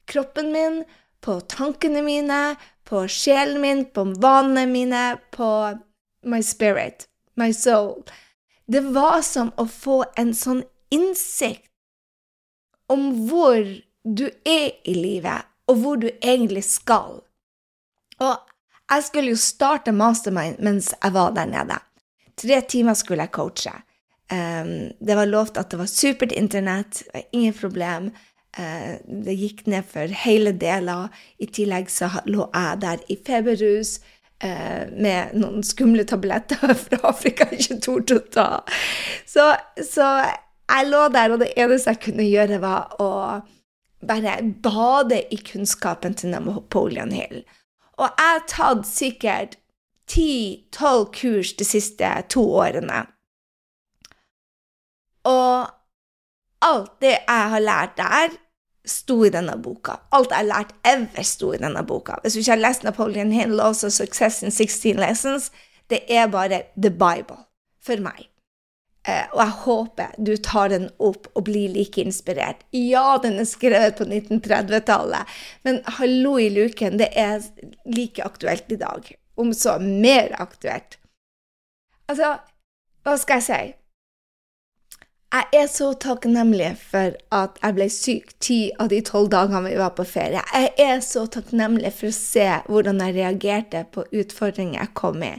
kroppen 0.09 0.51
min, 0.53 0.81
på 1.21 1.39
tankene 1.53 2.01
mine, 2.01 2.41
på 2.87 3.05
sjelen 3.11 3.61
min, 3.61 3.85
på 3.93 4.09
vanene 4.17 4.65
mine, 4.69 5.05
på 5.31 5.51
my 6.25 6.41
spirit, 6.41 7.07
my 7.37 7.53
soul. 7.53 8.01
Det 8.67 8.81
var 8.81 9.21
som 9.23 9.53
å 9.55 9.63
få 9.67 10.01
en 10.19 10.33
sånn 10.35 10.63
innsikt 10.91 11.71
om 12.91 13.09
hvor 13.27 13.63
du 14.03 14.27
er 14.47 14.75
i 14.87 14.95
livet, 14.95 15.47
og 15.67 15.81
hvor 15.81 15.99
du 15.99 16.07
egentlig 16.21 16.63
skal. 16.67 17.21
Og 18.23 18.35
jeg 18.87 19.03
skulle 19.03 19.33
jo 19.33 19.39
starte 19.39 19.91
mastermind 19.95 20.61
mens 20.63 20.93
jeg 20.93 21.15
var 21.15 21.33
der 21.35 21.49
nede. 21.51 21.79
Tre 22.37 22.61
timer 22.69 22.95
skulle 22.95 23.27
jeg 23.27 23.35
coache. 23.35 23.73
Um, 24.31 24.91
det 24.99 25.15
var 25.15 25.29
lovt 25.29 25.59
at 25.59 25.71
det 25.71 25.79
var 25.79 25.91
supert 25.91 26.35
internett, 26.35 27.03
ingen 27.31 27.55
problem. 27.55 28.11
Uh, 28.57 28.99
det 29.07 29.35
gikk 29.35 29.65
ned 29.67 29.87
for 29.87 30.11
hele 30.23 30.53
deler. 30.55 31.11
I 31.39 31.47
tillegg 31.51 31.91
så 31.91 32.11
lå 32.27 32.47
jeg 32.51 32.81
der 32.83 33.03
i 33.11 33.19
feberrus 33.27 33.97
med 34.37 35.33
noen 35.33 35.63
skumle 35.65 36.03
tabletter 36.05 36.73
fra 36.85 36.99
Afrika 37.09 37.47
jeg 37.49 37.63
ikke 37.63 37.77
torde 37.87 38.17
å 38.19 38.25
ta. 38.33 38.49
Så, 39.25 39.47
så, 39.81 40.09
jeg 40.67 40.89
lå 40.91 41.05
der, 41.15 41.33
og 41.33 41.41
det 41.41 41.53
eneste 41.57 41.95
jeg 41.95 42.03
kunne 42.09 42.27
gjøre, 42.27 42.59
var 42.61 42.97
å 43.01 43.11
bare 44.07 44.35
bade 44.61 45.23
i 45.33 45.39
kunnskapen 45.41 46.13
til 46.17 46.35
Napoleon 46.35 47.13
Hill. 47.15 47.41
Og 47.97 48.05
jeg 48.05 48.33
har 48.33 48.43
tatt 48.51 48.85
sikkert 48.85 49.57
ti-tolv 50.07 51.09
kurs 51.15 51.53
de 51.57 51.65
siste 51.67 52.09
to 52.31 52.43
årene. 52.59 53.05
Og 55.27 55.71
alt 56.67 56.93
det 57.03 57.15
jeg 57.15 57.49
har 57.53 57.63
lært 57.63 57.97
der, 57.97 58.37
sto 58.87 59.19
i 59.25 59.31
denne 59.33 59.57
boka. 59.61 59.99
Alt 60.15 60.31
jeg 60.31 60.43
har 60.43 60.49
lært 60.49 60.73
ever, 60.87 61.23
sto 61.27 61.51
i 61.53 61.59
denne 61.61 61.83
boka. 61.87 62.17
Hvis 62.23 62.37
du 62.37 62.41
ikke 62.41 62.55
har 62.55 62.63
lest 62.63 62.87
Napoleon 62.87 63.31
Hill, 63.31 63.59
også 63.59 63.89
'Success 63.89 64.43
in 64.43 64.51
16 64.51 64.99
Lessons', 64.99 65.51
det 65.89 65.99
er 66.09 66.27
bare 66.27 66.63
the 66.75 66.91
Bible 66.91 67.43
for 67.83 68.01
meg. 68.03 68.27
Eh, 69.07 69.23
og 69.31 69.39
jeg 69.39 69.53
håper 69.63 70.15
du 70.19 70.33
tar 70.43 70.67
den 70.73 70.89
opp 70.99 71.29
og 71.33 71.45
blir 71.47 71.71
like 71.71 72.01
inspirert. 72.03 72.65
Ja, 72.75 73.17
den 73.23 73.39
er 73.39 73.47
skrevet 73.47 73.95
på 73.95 74.03
1930-tallet, 74.03 75.37
men 75.63 75.79
hallo 75.99 76.35
i 76.37 76.49
luken, 76.51 76.99
det 76.99 77.09
er 77.15 77.39
like 77.85 78.23
aktuelt 78.23 78.71
i 78.71 78.79
dag. 78.81 79.07
Om 79.37 79.53
så 79.53 79.77
mer 79.79 80.35
aktuelt. 80.41 80.97
Altså, 82.09 82.37
hva 83.03 83.15
skal 83.19 83.39
jeg 83.39 83.47
si? 83.47 83.76
Jeg 85.27 85.59
er 85.59 85.65
så 85.67 85.89
takknemlig 85.99 86.69
for 86.79 87.15
at 87.35 87.57
jeg 87.59 87.75
ble 87.75 87.87
syk 87.91 88.29
ti 88.39 88.59
av 88.79 88.87
de 88.93 89.01
tolv 89.03 89.27
dagene 89.33 89.59
vi 89.65 89.73
var 89.75 89.91
på 89.97 90.05
ferie. 90.07 90.39
Jeg 90.55 90.69
er 90.79 91.01
så 91.03 91.25
takknemlig 91.27 91.91
for 91.97 92.07
å 92.07 92.15
se 92.15 92.45
hvordan 92.69 93.01
jeg 93.03 93.17
reagerte 93.17 93.83
på 93.91 94.05
utfordringer 94.07 94.79
jeg 94.79 94.93
kom 94.95 95.19
i. 95.27 95.33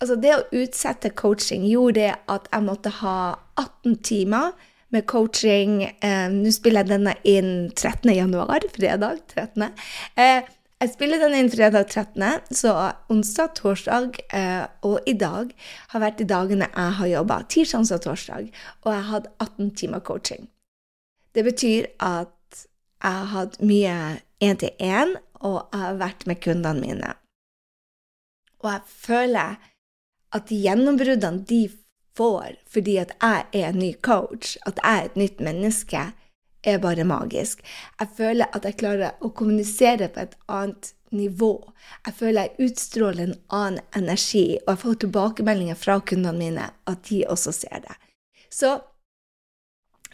Altså 0.00 0.16
Det 0.16 0.32
å 0.32 0.46
utsette 0.62 1.12
coaching 1.12 1.66
gjorde 1.68 2.14
at 2.16 2.48
jeg 2.48 2.64
måtte 2.64 2.94
ha 3.02 3.18
18 3.60 3.98
timer 4.06 4.56
med 4.96 5.04
coaching. 5.10 5.82
Eh, 5.84 6.28
Nå 6.32 6.52
spiller 6.54 6.86
jeg 6.86 6.94
denne 6.94 7.16
inn 7.28 7.50
13. 7.74 8.14
januar, 8.16 8.64
fredag 8.72 9.20
13. 9.34 9.68
Eh, 10.16 10.48
jeg 10.78 10.92
spiller 10.92 11.18
den 11.18 11.34
inn 11.34 11.48
fredag 11.50 11.88
13., 11.90 12.54
så 12.54 12.72
onsdag, 13.10 13.56
torsdag 13.58 14.20
eh, 14.30 14.66
og 14.86 15.08
i 15.10 15.14
dag 15.18 15.50
har 15.90 16.02
vært 16.04 16.20
de 16.20 16.26
dagene 16.30 16.68
jeg 16.70 16.92
har 17.00 17.10
jobba. 17.10 17.40
Tirsdag, 17.50 17.88
og 17.96 18.04
torsdag. 18.04 18.52
Og 18.84 18.92
jeg 18.92 19.02
har 19.02 19.10
hatt 19.10 19.26
18 19.42 19.72
timer 19.80 20.04
coaching. 20.06 20.46
Det 21.34 21.42
betyr 21.44 21.90
at 21.98 22.62
jeg 23.02 23.10
har 23.10 23.32
hatt 23.32 23.58
mye 23.62 23.96
én-til-én, 24.42 25.16
og 25.42 25.58
jeg 25.72 25.82
har 25.82 25.98
vært 25.98 26.24
med 26.30 26.40
kundene 26.46 26.82
mine. 26.82 27.10
Og 28.62 28.70
jeg 28.70 28.86
føler 28.86 29.58
at 30.34 30.48
de 30.50 30.62
gjennombruddene 30.62 31.46
de 31.48 31.62
får 32.18 32.58
fordi 32.70 32.96
at 33.02 33.14
jeg 33.18 33.44
er 33.54 33.68
en 33.72 33.78
ny 33.82 33.92
coach, 34.02 34.56
at 34.66 34.78
jeg 34.82 34.94
er 35.02 35.10
et 35.10 35.18
nytt 35.18 35.42
menneske, 35.42 36.08
er 36.68 36.82
bare 36.82 37.06
magisk. 37.08 37.64
Jeg 38.00 38.14
føler 38.16 38.50
at 38.54 38.64
jeg 38.64 38.78
klarer 38.80 39.18
å 39.24 39.32
kommunisere 39.34 40.10
på 40.12 40.24
et 40.24 40.36
annet 40.48 40.92
nivå. 41.14 41.54
Jeg 42.06 42.14
føler 42.18 42.48
jeg 42.48 42.68
utstråler 42.68 43.24
en 43.24 43.38
annen 43.48 43.80
energi, 43.96 44.58
og 44.66 44.74
jeg 44.74 44.82
får 44.84 45.00
tilbakemeldinger 45.04 45.80
fra 45.80 45.98
kundene 46.00 46.38
mine 46.38 46.68
at 46.90 47.02
de 47.08 47.24
også 47.28 47.54
ser 47.62 47.82
det. 47.86 47.96
Så 48.50 48.76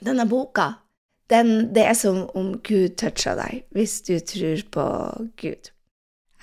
denne 0.05 0.27
boka, 0.29 0.73
den, 1.31 1.75
det 1.75 1.87
er 1.89 1.97
som 1.99 2.25
om 2.37 2.59
Gud 2.67 2.99
toucher 3.01 3.39
deg, 3.39 3.65
hvis 3.75 4.01
du 4.07 4.19
tror 4.21 4.67
på 4.75 4.89
Gud. 5.41 5.71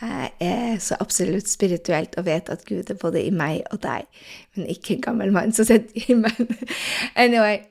Jeg 0.02 0.32
er 0.42 0.80
så 0.82 0.96
absolutt 1.00 1.50
spirituelt 1.50 2.16
og 2.18 2.26
vet 2.26 2.48
at 2.50 2.64
Gud 2.66 2.90
er 2.90 2.98
både 2.98 3.22
i 3.22 3.30
meg 3.30 3.62
og 3.70 3.84
deg, 3.84 4.08
men 4.56 4.72
ikke 4.74 4.96
en 4.96 5.04
gammel 5.06 5.34
mann 5.36 5.54
som 5.54 5.68
sitter 5.70 6.10
i 6.10 6.18
meg. 6.18 6.40
Anyway, 7.22 7.62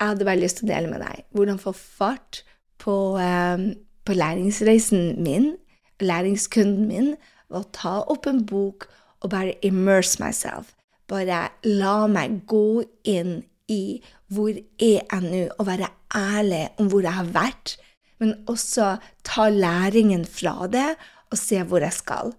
jeg 0.00 0.14
hadde 0.14 0.24
bare 0.24 0.40
lyst 0.40 0.60
til 0.60 0.68
å 0.68 0.72
dele 0.72 0.90
med 0.90 1.02
deg 1.04 1.24
hvordan 1.36 1.60
få 1.60 1.74
fart 1.76 2.42
på, 2.80 2.94
eh, 3.20 3.66
på 4.08 4.16
læringsreisen 4.16 5.20
min, 5.20 5.52
læringskunden 6.00 6.88
min, 6.88 7.14
ved 7.50 7.60
å 7.60 7.70
ta 7.76 7.94
opp 8.08 8.26
en 8.30 8.44
bok 8.46 8.88
og 9.20 9.30
bare 9.34 9.58
immerse 9.66 10.22
myself. 10.22 10.72
Bare 11.10 11.50
la 11.66 12.06
meg 12.08 12.46
gå 12.48 12.82
inn 13.04 13.42
i 13.70 14.00
hvor 14.30 14.50
er 14.54 15.02
jeg 15.02 15.22
nå, 15.26 15.44
og 15.58 15.66
være 15.68 15.90
ærlig 16.16 16.64
om 16.80 16.88
hvor 16.90 17.04
jeg 17.04 17.16
har 17.18 17.32
vært, 17.34 17.76
men 18.20 18.34
også 18.50 18.96
ta 19.26 19.48
læringen 19.50 20.24
fra 20.24 20.68
det 20.70 20.94
og 21.30 21.38
se 21.38 21.60
hvor 21.66 21.84
jeg 21.84 21.96
skal. 21.96 22.32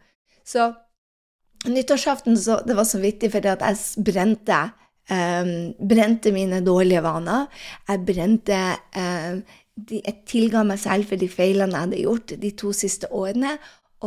Så 0.46 0.72
nyttårsaften 1.70 2.38
så, 2.38 2.62
det 2.65 2.75
var 2.77 2.88
så 2.89 3.01
viktig 3.01 3.32
fordi 3.34 3.51
at 3.51 3.63
jeg 3.65 4.06
brente 4.06 4.62
Um, 5.12 5.74
brente 5.75 6.32
mine 6.32 6.62
dårlige 6.63 7.01
vaner. 7.03 7.50
Jeg 7.89 8.06
brente 8.08 8.60
um, 8.96 9.41
de, 9.75 10.00
Jeg 10.00 10.22
tilga 10.30 10.63
meg 10.68 10.80
selv 10.80 11.10
for 11.10 11.20
de 11.20 11.27
feilene 11.32 11.75
jeg 11.75 11.88
hadde 11.88 12.03
gjort 12.06 12.34
de 12.39 12.51
to 12.56 12.72
siste 12.75 13.10
årene, 13.12 13.58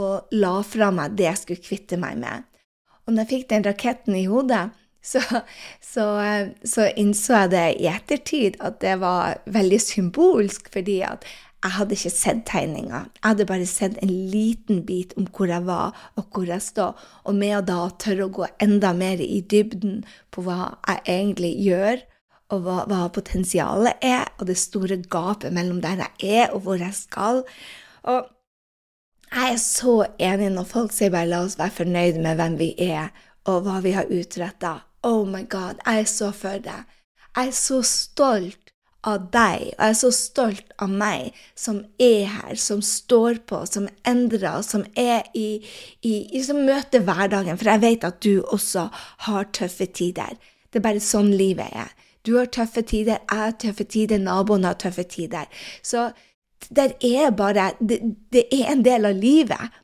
og 0.00 0.32
la 0.34 0.54
fra 0.66 0.88
meg 0.94 1.18
det 1.18 1.28
jeg 1.28 1.42
skulle 1.42 1.66
kvitte 1.66 1.98
meg 2.00 2.16
med. 2.22 2.48
Og 3.04 3.12
når 3.12 3.24
jeg 3.24 3.32
fikk 3.34 3.50
den 3.52 3.66
raketten 3.68 4.16
i 4.16 4.24
hodet, 4.30 4.64
så, 5.04 5.20
så, 5.92 6.04
så 6.64 6.88
innså 6.96 7.42
jeg 7.44 7.52
det 7.52 7.66
i 7.84 7.88
ettertid 7.92 8.56
at 8.64 8.80
det 8.80 8.96
var 9.02 9.42
veldig 9.44 9.80
symbolsk, 9.82 10.70
fordi 10.72 11.02
at 11.04 11.26
jeg 11.64 11.72
hadde 11.78 11.96
ikke 11.96 12.10
sett 12.12 12.40
tegninga. 12.44 12.98
Jeg 13.16 13.24
hadde 13.24 13.46
bare 13.48 13.66
sett 13.66 13.94
en 14.04 14.10
liten 14.12 14.82
bit 14.84 15.14
om 15.16 15.24
hvor 15.32 15.48
jeg 15.48 15.64
var, 15.64 15.94
og 16.20 16.26
hvor 16.28 16.44
jeg 16.44 16.60
står. 16.60 16.98
Og 17.24 17.38
med 17.38 17.54
å 17.56 17.62
da 17.64 17.78
tørre 18.00 18.26
å 18.26 18.32
gå 18.36 18.48
enda 18.60 18.90
mer 18.96 19.22
i 19.24 19.40
dybden 19.40 20.02
på 20.34 20.44
hva 20.44 20.74
jeg 20.84 21.00
egentlig 21.14 21.54
gjør, 21.64 22.02
og 22.52 22.66
hva, 22.66 22.76
hva 22.90 23.00
potensialet 23.16 24.04
er, 24.04 24.28
og 24.36 24.50
det 24.50 24.58
store 24.60 24.98
gapet 25.08 25.56
mellom 25.56 25.80
der 25.80 26.04
jeg 26.04 26.34
er, 26.42 26.52
og 26.52 26.66
hvor 26.66 26.84
jeg 26.84 26.92
skal. 26.98 27.40
Og 28.12 28.28
jeg 29.30 29.54
er 29.54 29.62
så 29.64 29.94
enig 30.20 30.50
når 30.52 30.68
folk 30.68 30.92
sier 30.92 31.14
bare 31.14 31.30
'la 31.30 31.40
oss 31.46 31.56
være 31.58 31.78
fornøyd 31.80 32.20
med 32.20 32.36
hvem 32.36 32.58
vi 32.60 32.74
er', 32.78 33.08
og 33.48 33.64
hva 33.64 33.80
vi 33.80 33.96
har 33.96 34.12
utretta. 34.12 34.74
Oh 35.02 35.24
my 35.24 35.46
God, 35.48 35.80
jeg 35.86 36.00
er 36.00 36.04
så 36.04 36.30
for 36.30 36.60
det. 36.60 36.80
Jeg 37.36 37.48
er 37.48 37.56
så 37.56 37.82
stolt 37.82 38.63
av 39.04 39.28
deg, 39.34 39.68
og 39.74 39.82
jeg 39.82 39.90
er 39.90 39.98
så 39.98 40.10
stolt 40.14 40.72
av 40.82 40.92
meg 40.92 41.36
som 41.58 41.82
er 42.00 42.30
her, 42.32 42.54
som 42.60 42.80
står 42.84 43.42
på, 43.48 43.60
som 43.68 43.88
endrer, 44.08 44.62
som 44.64 44.84
er 44.98 45.26
i, 45.36 45.60
i, 46.02 46.14
som 46.44 46.62
møter 46.64 47.04
hverdagen, 47.04 47.58
for 47.60 47.72
jeg 47.74 47.84
vet 47.84 48.08
at 48.08 48.20
du 48.24 48.42
også 48.44 48.88
har 49.28 49.50
tøffe 49.56 49.86
tider. 49.92 50.38
Det 50.70 50.80
er 50.80 50.86
bare 50.88 51.04
sånn 51.04 51.32
livet 51.36 51.70
er. 51.76 51.92
Du 52.24 52.38
har 52.38 52.48
tøffe 52.48 52.82
tider, 52.82 53.20
jeg 53.20 53.40
har 53.40 53.56
tøffe 53.60 53.84
tider, 53.84 54.18
naboen 54.18 54.64
har 54.64 54.78
tøffe 54.80 55.04
tider. 55.04 55.50
Så 55.84 56.08
det 56.72 56.94
er 57.04 57.34
bare 57.36 57.72
det, 57.80 58.00
det 58.32 58.46
er 58.52 58.72
en 58.72 58.84
del 58.84 59.10
av 59.10 59.18
livet. 59.20 59.80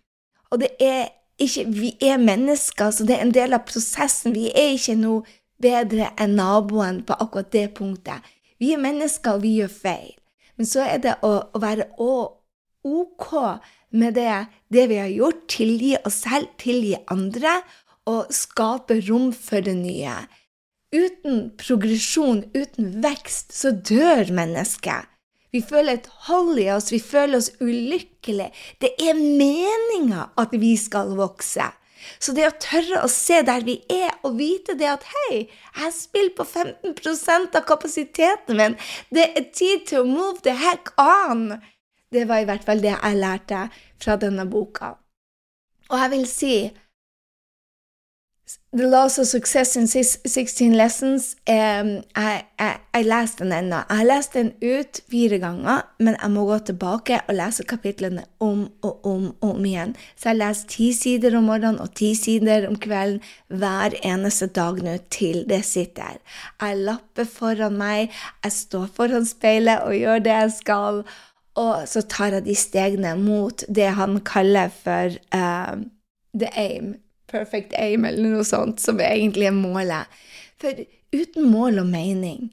Og 0.51 0.63
det 0.65 0.75
er 0.81 1.11
ikke 1.41 1.65
Vi 1.73 1.95
er 2.05 2.19
mennesker, 2.21 2.91
så 2.93 3.05
det 3.09 3.15
er 3.17 3.23
en 3.25 3.33
del 3.33 3.57
av 3.57 3.65
prosessen. 3.65 4.35
Vi 4.37 4.51
er 4.53 4.75
ikke 4.75 4.97
noe 5.01 5.23
bedre 5.61 6.11
enn 6.21 6.35
naboen 6.37 6.99
på 7.09 7.17
akkurat 7.17 7.49
det 7.53 7.71
punktet. 7.79 8.21
Vi 8.61 8.75
er 8.75 8.83
mennesker, 8.83 9.39
og 9.39 9.45
vi 9.45 9.57
gjør 9.59 9.73
feil. 9.73 10.17
Men 10.61 10.69
så 10.69 10.85
er 10.85 11.01
det 11.01 11.17
å, 11.25 11.33
å 11.57 11.61
være 11.63 11.89
OK 11.97 13.29
med 13.91 14.15
det, 14.15 14.35
det, 14.69 14.87
vi 14.91 14.99
har 15.01 15.09
gjort, 15.09 15.47
tilgi 15.51 15.95
oss 16.05 16.21
selv, 16.27 16.51
tilgi 16.61 16.95
andre, 17.11 17.61
og 18.11 18.31
skape 18.35 19.01
rom 19.09 19.31
for 19.37 19.65
det 19.65 19.77
nye. 19.79 20.19
Uten 20.93 21.51
progresjon, 21.61 22.45
uten 22.57 22.97
vekst, 23.03 23.55
så 23.55 23.73
dør 23.73 24.33
mennesket. 24.35 25.09
Vi 25.51 25.63
føler 25.67 25.99
et 25.99 26.09
hold 26.29 26.59
i 26.63 26.69
oss, 26.71 26.93
vi 26.93 27.01
føler 27.03 27.41
oss 27.41 27.51
ulykkelige. 27.59 28.53
Det 28.83 28.93
er 29.03 29.19
meninga 29.19 30.29
at 30.39 30.55
vi 30.55 30.77
skal 30.79 31.17
vokse. 31.19 31.67
Så 32.19 32.35
det 32.37 32.47
å 32.49 32.57
tørre 32.63 33.03
å 33.05 33.11
se 33.13 33.41
der 33.47 33.65
vi 33.67 33.79
er, 33.93 34.13
og 34.27 34.39
vite 34.39 34.77
det 34.79 34.89
at 34.91 35.07
hei, 35.11 35.43
jeg 35.77 35.97
spiller 35.97 36.35
på 36.37 36.47
15% 36.47 37.59
av 37.59 37.67
kapasiteten 37.69 38.59
min, 38.59 38.79
det 39.15 39.29
er 39.35 39.51
tid 39.55 39.87
til 39.91 40.03
å 40.03 40.09
move 40.09 40.41
the 40.47 40.55
heck 40.57 40.93
on, 41.01 41.61
det 42.11 42.27
var 42.29 42.43
i 42.43 42.49
hvert 42.49 42.67
fall 42.67 42.83
det 42.83 42.95
jeg 42.95 43.21
lærte 43.21 43.67
fra 44.03 44.17
denne 44.21 44.47
boka. 44.51 44.95
Og 45.91 45.99
jeg 45.99 46.13
vil 46.15 46.27
si 46.31 46.55
The 48.73 48.87
Laws 48.87 49.19
of 49.19 49.27
Success 49.27 49.75
in 49.77 49.89
16 49.89 50.77
Lessons 50.79 51.33
um, 51.51 51.89
jeg, 52.15 53.03
leste 53.03 53.43
den 53.43 53.55
ennå. 53.57 53.81
Jeg 53.89 53.99
har 53.99 54.07
lest 54.07 54.37
den 54.39 54.53
ut 54.63 55.01
fire 55.11 55.41
ganger, 55.43 55.81
men 55.99 56.15
jeg 56.15 56.31
må 56.31 56.45
gå 56.47 56.59
tilbake 56.69 57.19
og 57.25 57.35
lese 57.35 57.67
kapitlene 57.67 58.23
om 58.39 58.69
og 58.87 59.09
om 59.11 59.25
og 59.33 59.57
om 59.57 59.67
igjen. 59.67 59.97
Så 60.15 60.31
jeg 60.31 60.39
leser 60.39 60.71
ti 60.71 60.87
sider 60.95 61.35
om 61.41 61.51
morgenen 61.51 61.83
og 61.83 61.97
ti 61.99 62.13
sider 62.15 62.69
om 62.69 62.79
kvelden 62.79 63.19
hver 63.51 63.99
eneste 64.07 64.47
dag 64.55 64.79
nå 64.87 64.95
til 65.11 65.43
det 65.51 65.65
sitter. 65.67 66.23
Jeg 66.63 66.79
lapper 66.87 67.27
foran 67.27 67.75
meg, 67.83 68.15
jeg 68.47 68.59
står 68.61 68.87
foran 68.95 69.27
speilet 69.27 69.83
og 69.83 69.99
gjør 69.99 70.27
det 70.29 70.37
jeg 70.37 70.57
skal, 70.61 71.05
og 71.59 71.91
så 71.91 72.07
tar 72.07 72.39
jeg 72.39 72.47
de 72.47 72.55
stegene 72.55 73.19
mot 73.19 73.67
det 73.67 73.91
han 73.99 74.21
kaller 74.23 74.71
for 74.71 75.19
uh, 75.35 75.81
the 76.39 76.55
aim 76.55 77.01
perfect 77.31 77.75
aim 77.79 78.05
eller 78.09 78.35
noe 78.35 78.47
sånt, 78.47 78.81
som 78.83 79.01
egentlig 79.01 79.49
er 79.49 79.57
målet. 79.57 80.11
For 80.61 80.85
uten 81.15 81.49
mål 81.51 81.83
og 81.85 81.89
mening, 81.91 82.51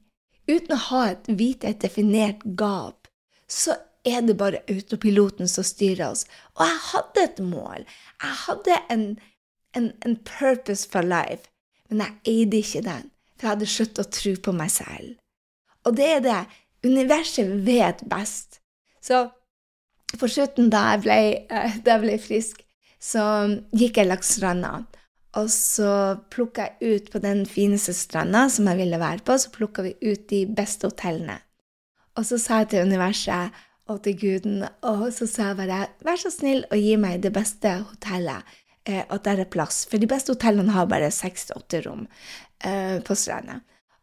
uten 0.47 0.75
å 0.77 0.83
ha 0.89 1.03
et 1.11 1.27
vite 1.39 1.69
et 1.71 1.81
definert 1.83 2.45
gap, 2.59 3.09
så 3.47 3.75
er 4.07 4.23
det 4.23 4.37
bare 4.39 4.63
autopiloten 4.71 5.49
som 5.51 5.65
styrer 5.67 6.07
oss. 6.11 6.25
Og 6.55 6.63
jeg 6.67 6.79
hadde 6.91 7.23
et 7.23 7.39
mål. 7.43 7.87
Jeg 8.23 8.35
hadde 8.45 8.79
en, 8.93 9.05
en, 9.75 9.91
en 10.05 10.17
purpose 10.27 10.87
for 10.89 11.05
life, 11.05 11.49
men 11.89 12.03
jeg 12.03 12.33
eide 12.33 12.61
ikke 12.61 12.83
den, 12.85 13.09
for 13.35 13.47
jeg 13.47 13.53
hadde 13.55 13.71
sluttet 13.71 14.05
å 14.05 14.13
tro 14.19 14.35
på 14.47 14.55
meg 14.55 14.71
selv. 14.73 15.17
Og 15.87 15.95
det 15.99 16.07
er 16.17 16.23
det. 16.23 16.39
Universet 16.85 17.51
vet 17.65 18.03
best. 18.09 18.59
Så 19.03 19.27
på 20.19 20.29
slutten, 20.31 20.69
da 20.71 20.83
jeg 20.93 21.03
ble, 21.03 21.19
eh, 21.49 21.77
da 21.83 21.97
jeg 21.97 22.03
ble 22.03 22.17
frisk, 22.21 22.63
så 23.07 23.23
gikk 23.75 24.01
jeg 24.01 24.09
langs 24.09 24.33
stranda. 24.35 24.81
Og 25.37 25.49
så 25.53 26.17
plukka 26.33 26.65
jeg 26.65 26.97
ut 26.97 27.11
på 27.13 27.21
den 27.21 27.43
fineste 27.49 27.93
stranda 27.95 28.47
som 28.51 28.67
jeg 28.71 28.81
ville 28.81 28.99
være 28.99 29.23
på, 29.25 29.37
så 29.37 29.53
plukka 29.53 29.85
vi 29.85 29.93
ut 30.01 30.25
de 30.31 30.43
beste 30.49 30.89
hotellene. 30.89 31.37
Og 32.17 32.25
så 32.25 32.39
sa 32.41 32.63
jeg 32.63 32.71
til 32.71 32.87
universet 32.89 33.63
og 33.87 34.01
til 34.03 34.17
guden, 34.19 34.63
og 34.83 35.05
så 35.15 35.27
sa 35.29 35.51
jeg 35.51 35.59
bare 35.61 35.83
vær 36.03 36.19
så 36.19 36.31
snill 36.33 36.65
å 36.73 36.79
gi 36.79 36.95
meg 36.99 37.21
det 37.23 37.31
beste 37.35 37.75
hotellet, 37.91 38.57
eh, 38.89 39.03
at 39.05 39.23
der 39.27 39.43
er 39.43 39.51
plass. 39.51 39.85
For 39.87 40.01
de 40.01 40.09
beste 40.09 40.33
hotellene 40.33 40.73
har 40.75 40.89
bare 40.91 41.11
seks 41.13 41.47
til 41.47 41.61
åtte 41.61 41.83
rom 41.85 42.07
eh, 42.65 42.97
på 43.05 43.15
stranda. 43.15 43.61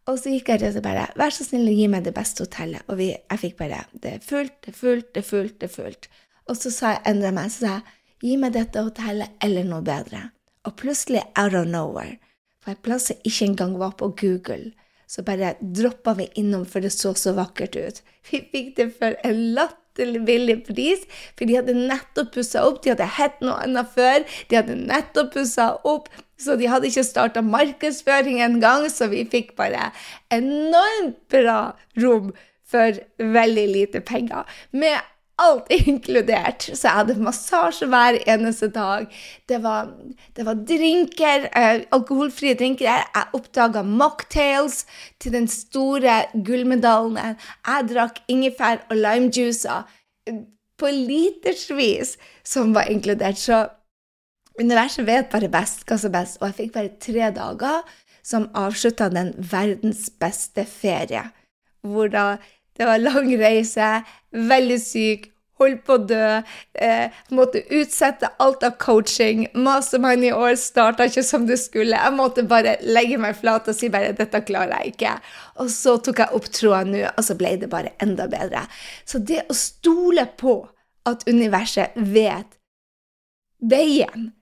Og 0.09 0.21
så 0.21 0.33
gikk 0.33 0.53
jeg 0.53 0.61
rett 0.63 0.79
og 0.79 0.85
bare 0.85 1.09
vær 1.19 1.33
så 1.33 1.47
snill 1.47 1.69
å 1.69 1.75
gi 1.75 1.89
meg 1.91 2.05
det 2.07 2.15
beste 2.17 2.45
hotellet. 2.45 2.85
Og 2.93 3.01
vi, 3.01 3.11
jeg 3.17 3.41
fikk 3.41 3.59
bare 3.61 3.83
det 3.93 4.19
er 4.19 4.25
fullt, 4.25 4.57
det 4.65 4.73
er 4.73 4.79
fullt, 4.79 5.11
det 5.13 5.23
er 5.25 5.29
fullt, 5.29 5.59
det 5.61 5.69
er 5.69 5.75
fullt. 5.75 6.09
Og 6.49 6.59
så 6.61 6.73
sa 6.73 6.95
jeg 6.95 7.07
endra 7.11 7.33
meg, 7.35 7.53
så 7.53 7.65
sa 7.65 7.77
jeg 7.79 7.87
Gi 8.25 8.39
meg 8.41 8.55
dette 8.57 8.81
hotellet 8.81 9.35
eller 9.45 9.67
noe 9.69 9.85
bedre. 9.85 10.31
Og 10.65 10.79
plutselig, 10.81 11.27
out 11.37 11.53
of 11.59 11.67
nowhere, 11.69 12.17
for 12.65 12.73
en 12.73 12.85
plass 12.87 13.11
jeg 13.11 13.21
ikke 13.29 13.51
engang 13.51 13.75
var 13.77 13.99
på 14.01 14.09
Google, 14.17 14.73
så 15.05 15.21
bare 15.27 15.53
droppa 15.61 16.15
vi 16.17 16.31
innom, 16.41 16.65
for 16.65 16.81
det 16.81 16.95
så 16.95 17.13
så 17.21 17.35
vakkert 17.37 17.77
ut. 17.77 18.01
Vi 18.31 18.41
fikk 18.49 18.71
det 18.79 18.87
for 18.97 19.19
en 19.29 19.43
latterlig 19.59 20.23
billig 20.25 20.57
pris, 20.71 21.05
for 21.37 21.45
de 21.45 21.59
hadde 21.59 21.77
nettopp 21.77 22.33
pussa 22.39 22.65
opp. 22.65 22.81
De 22.81 22.95
hadde 22.95 23.11
hett 23.19 23.45
noe 23.45 23.59
annet 23.67 23.93
før. 23.93 24.25
De 24.49 24.57
hadde 24.57 24.79
nettopp 24.81 25.35
pussa 25.37 25.69
opp, 25.85 26.09
så 26.41 26.57
de 26.57 26.71
hadde 26.73 26.89
ikke 26.89 27.05
starta 27.05 27.45
markedsføring 27.45 28.41
engang, 28.47 28.89
så 28.89 29.11
vi 29.13 29.27
fikk 29.29 29.53
bare 29.61 29.91
enormt 30.33 31.21
bra 31.29 31.59
rom 32.01 32.33
for 32.65 32.97
veldig 33.21 33.67
lite 33.77 34.01
penger. 34.01 34.49
Med 34.73 35.05
alt 35.43 35.71
inkludert. 35.81 36.69
Så 36.71 36.89
jeg 36.89 36.99
hadde 37.01 37.17
massasje 37.23 37.89
hver 37.91 38.19
eneste 38.31 38.69
dag. 38.73 39.07
Det 39.49 39.61
var, 39.65 39.91
det 40.37 40.47
var 40.47 40.63
drinker, 40.69 41.49
eh, 41.51 41.83
alkoholfrie 41.95 42.57
drinker. 42.59 42.87
Jeg 42.87 43.29
oppdaga 43.37 43.83
mocktails 43.83 44.85
til 45.23 45.35
den 45.37 45.49
store 45.51 46.23
gullmedaljen. 46.35 47.37
Jeg 47.67 47.91
drakk 47.91 48.23
ingefær 48.29 48.85
og 48.89 48.99
limejuicer 49.01 49.85
på 50.79 50.91
litersvis 50.91 52.17
som 52.47 52.75
var 52.75 52.91
inkludert. 52.91 53.39
Så 53.39 53.67
universet 54.61 55.07
vet 55.07 55.31
bare 55.33 55.51
best 55.53 55.85
hva 55.89 55.99
som 55.99 56.13
er 56.13 56.19
best. 56.21 56.41
Og 56.41 56.51
jeg 56.51 56.59
fikk 56.63 56.75
bare 56.79 56.97
tre 57.03 57.31
dager 57.35 57.95
som 58.25 58.49
avslutta 58.57 59.11
den 59.13 59.35
verdens 59.37 60.09
beste 60.21 60.65
ferie. 60.69 61.27
Hvor 61.85 62.09
da 62.09 62.39
det 62.79 62.89
var 62.89 63.03
lang 63.03 63.31
reise, 63.39 64.03
veldig 64.35 64.81
syk, 64.83 65.31
holdt 65.63 65.85
på 65.87 65.97
å 65.97 66.03
dø, 66.09 66.29
eh, 66.83 67.19
måtte 67.31 67.63
utsette 67.71 68.31
alt 68.43 68.65
av 68.67 68.77
coaching. 68.83 69.47
Mastermind 69.55 70.27
i 70.27 70.33
år 70.35 70.57
starta 70.59 71.07
ikke 71.09 71.23
som 71.27 71.47
det 71.47 71.61
skulle. 71.63 71.95
Jeg 71.95 72.17
måtte 72.17 72.47
bare 72.49 72.77
legge 72.83 73.19
meg 73.23 73.37
flat 73.39 73.69
og 73.69 73.77
si 73.77 73.89
bare 73.89 74.13
'dette 74.13 74.43
klarer 74.47 74.83
jeg 74.83 74.95
ikke'. 74.95 75.21
Og 75.63 75.71
så 75.71 75.97
tok 76.03 76.19
jeg 76.19 76.35
opp 76.35 76.51
tråden 76.51 76.93
nå, 76.93 77.05
og 77.17 77.25
så 77.25 77.39
ble 77.39 77.57
det 77.57 77.71
bare 77.71 77.95
enda 78.01 78.27
bedre. 78.27 78.67
Så 79.07 79.19
det 79.19 79.47
å 79.49 79.55
stole 79.55 80.27
på 80.37 80.69
at 81.07 81.29
universet 81.29 81.93
vet 81.97 82.59
veien 83.61 84.33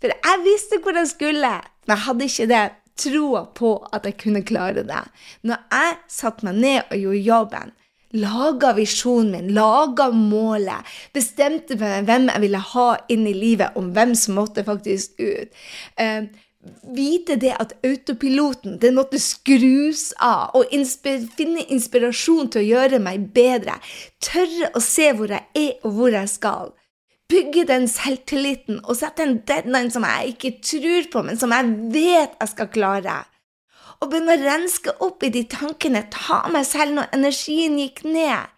For 0.00 0.08
jeg 0.08 0.44
visste 0.44 0.78
hvor 0.80 0.96
jeg 0.96 1.08
skulle, 1.08 1.60
men 1.86 1.96
jeg 1.96 2.04
hadde 2.06 2.24
ikke 2.24 2.46
det 2.48 2.70
troa 2.96 3.42
på 3.52 3.74
at 3.92 4.06
jeg 4.08 4.16
kunne 4.16 4.40
klare 4.42 4.82
det. 4.82 5.02
Når 5.44 5.58
jeg 5.72 5.96
satte 6.08 6.46
meg 6.46 6.54
ned 6.54 6.80
og 6.90 6.96
gjorde 6.96 7.26
jobben, 7.26 7.72
laga 8.16 8.72
visjonen 8.74 9.30
min, 9.30 9.54
laga 9.54 10.10
målet, 10.10 10.86
bestemte 11.14 11.78
meg 11.80 12.06
hvem 12.08 12.28
jeg 12.32 12.44
ville 12.44 12.62
ha 12.72 12.86
inn 13.12 13.26
i 13.30 13.34
livet, 13.36 13.76
om 13.78 13.92
hvem 13.94 14.14
som 14.18 14.38
måtte 14.40 14.64
faktisk 14.66 15.20
ut. 15.20 15.60
Eh, 16.00 16.26
vite 16.94 17.36
det 17.40 17.54
at 17.56 17.72
autopiloten 17.86 18.76
den 18.82 18.98
måtte 18.98 19.20
skrus 19.22 20.10
av, 20.18 20.50
og 20.58 20.74
inspir 20.74 21.24
finne 21.36 21.64
inspirasjon 21.72 22.50
til 22.52 22.64
å 22.64 22.68
gjøre 22.68 23.00
meg 23.02 23.30
bedre. 23.36 23.78
Tørre 24.22 24.72
å 24.74 24.84
se 24.84 25.12
hvor 25.16 25.32
jeg 25.32 25.46
er, 25.54 25.72
og 25.84 25.96
hvor 25.96 26.14
jeg 26.16 26.34
skal. 26.34 26.74
Bygge 27.30 27.62
den 27.68 27.86
selvtilliten 27.86 28.80
og 28.82 28.96
sette 28.98 29.22
en 29.22 29.38
deadline 29.46 29.92
som 29.94 30.02
jeg 30.02 30.34
ikke 30.34 30.56
tror 30.66 31.10
på, 31.12 31.22
men 31.28 31.38
som 31.38 31.54
jeg 31.54 31.76
vet 31.94 32.34
jeg 32.40 32.52
skal 32.56 32.72
klare 32.74 33.20
og 34.00 34.08
begynne 34.08 34.36
å 34.36 34.40
renske 34.40 34.94
opp 35.04 35.24
i 35.24 35.32
de 35.34 35.44
tankene, 35.52 36.06
ta 36.12 36.46
meg 36.52 36.64
selv 36.68 36.96
når 36.96 37.12
energien 37.16 37.76
gikk 37.80 38.02
ned. 38.08 38.48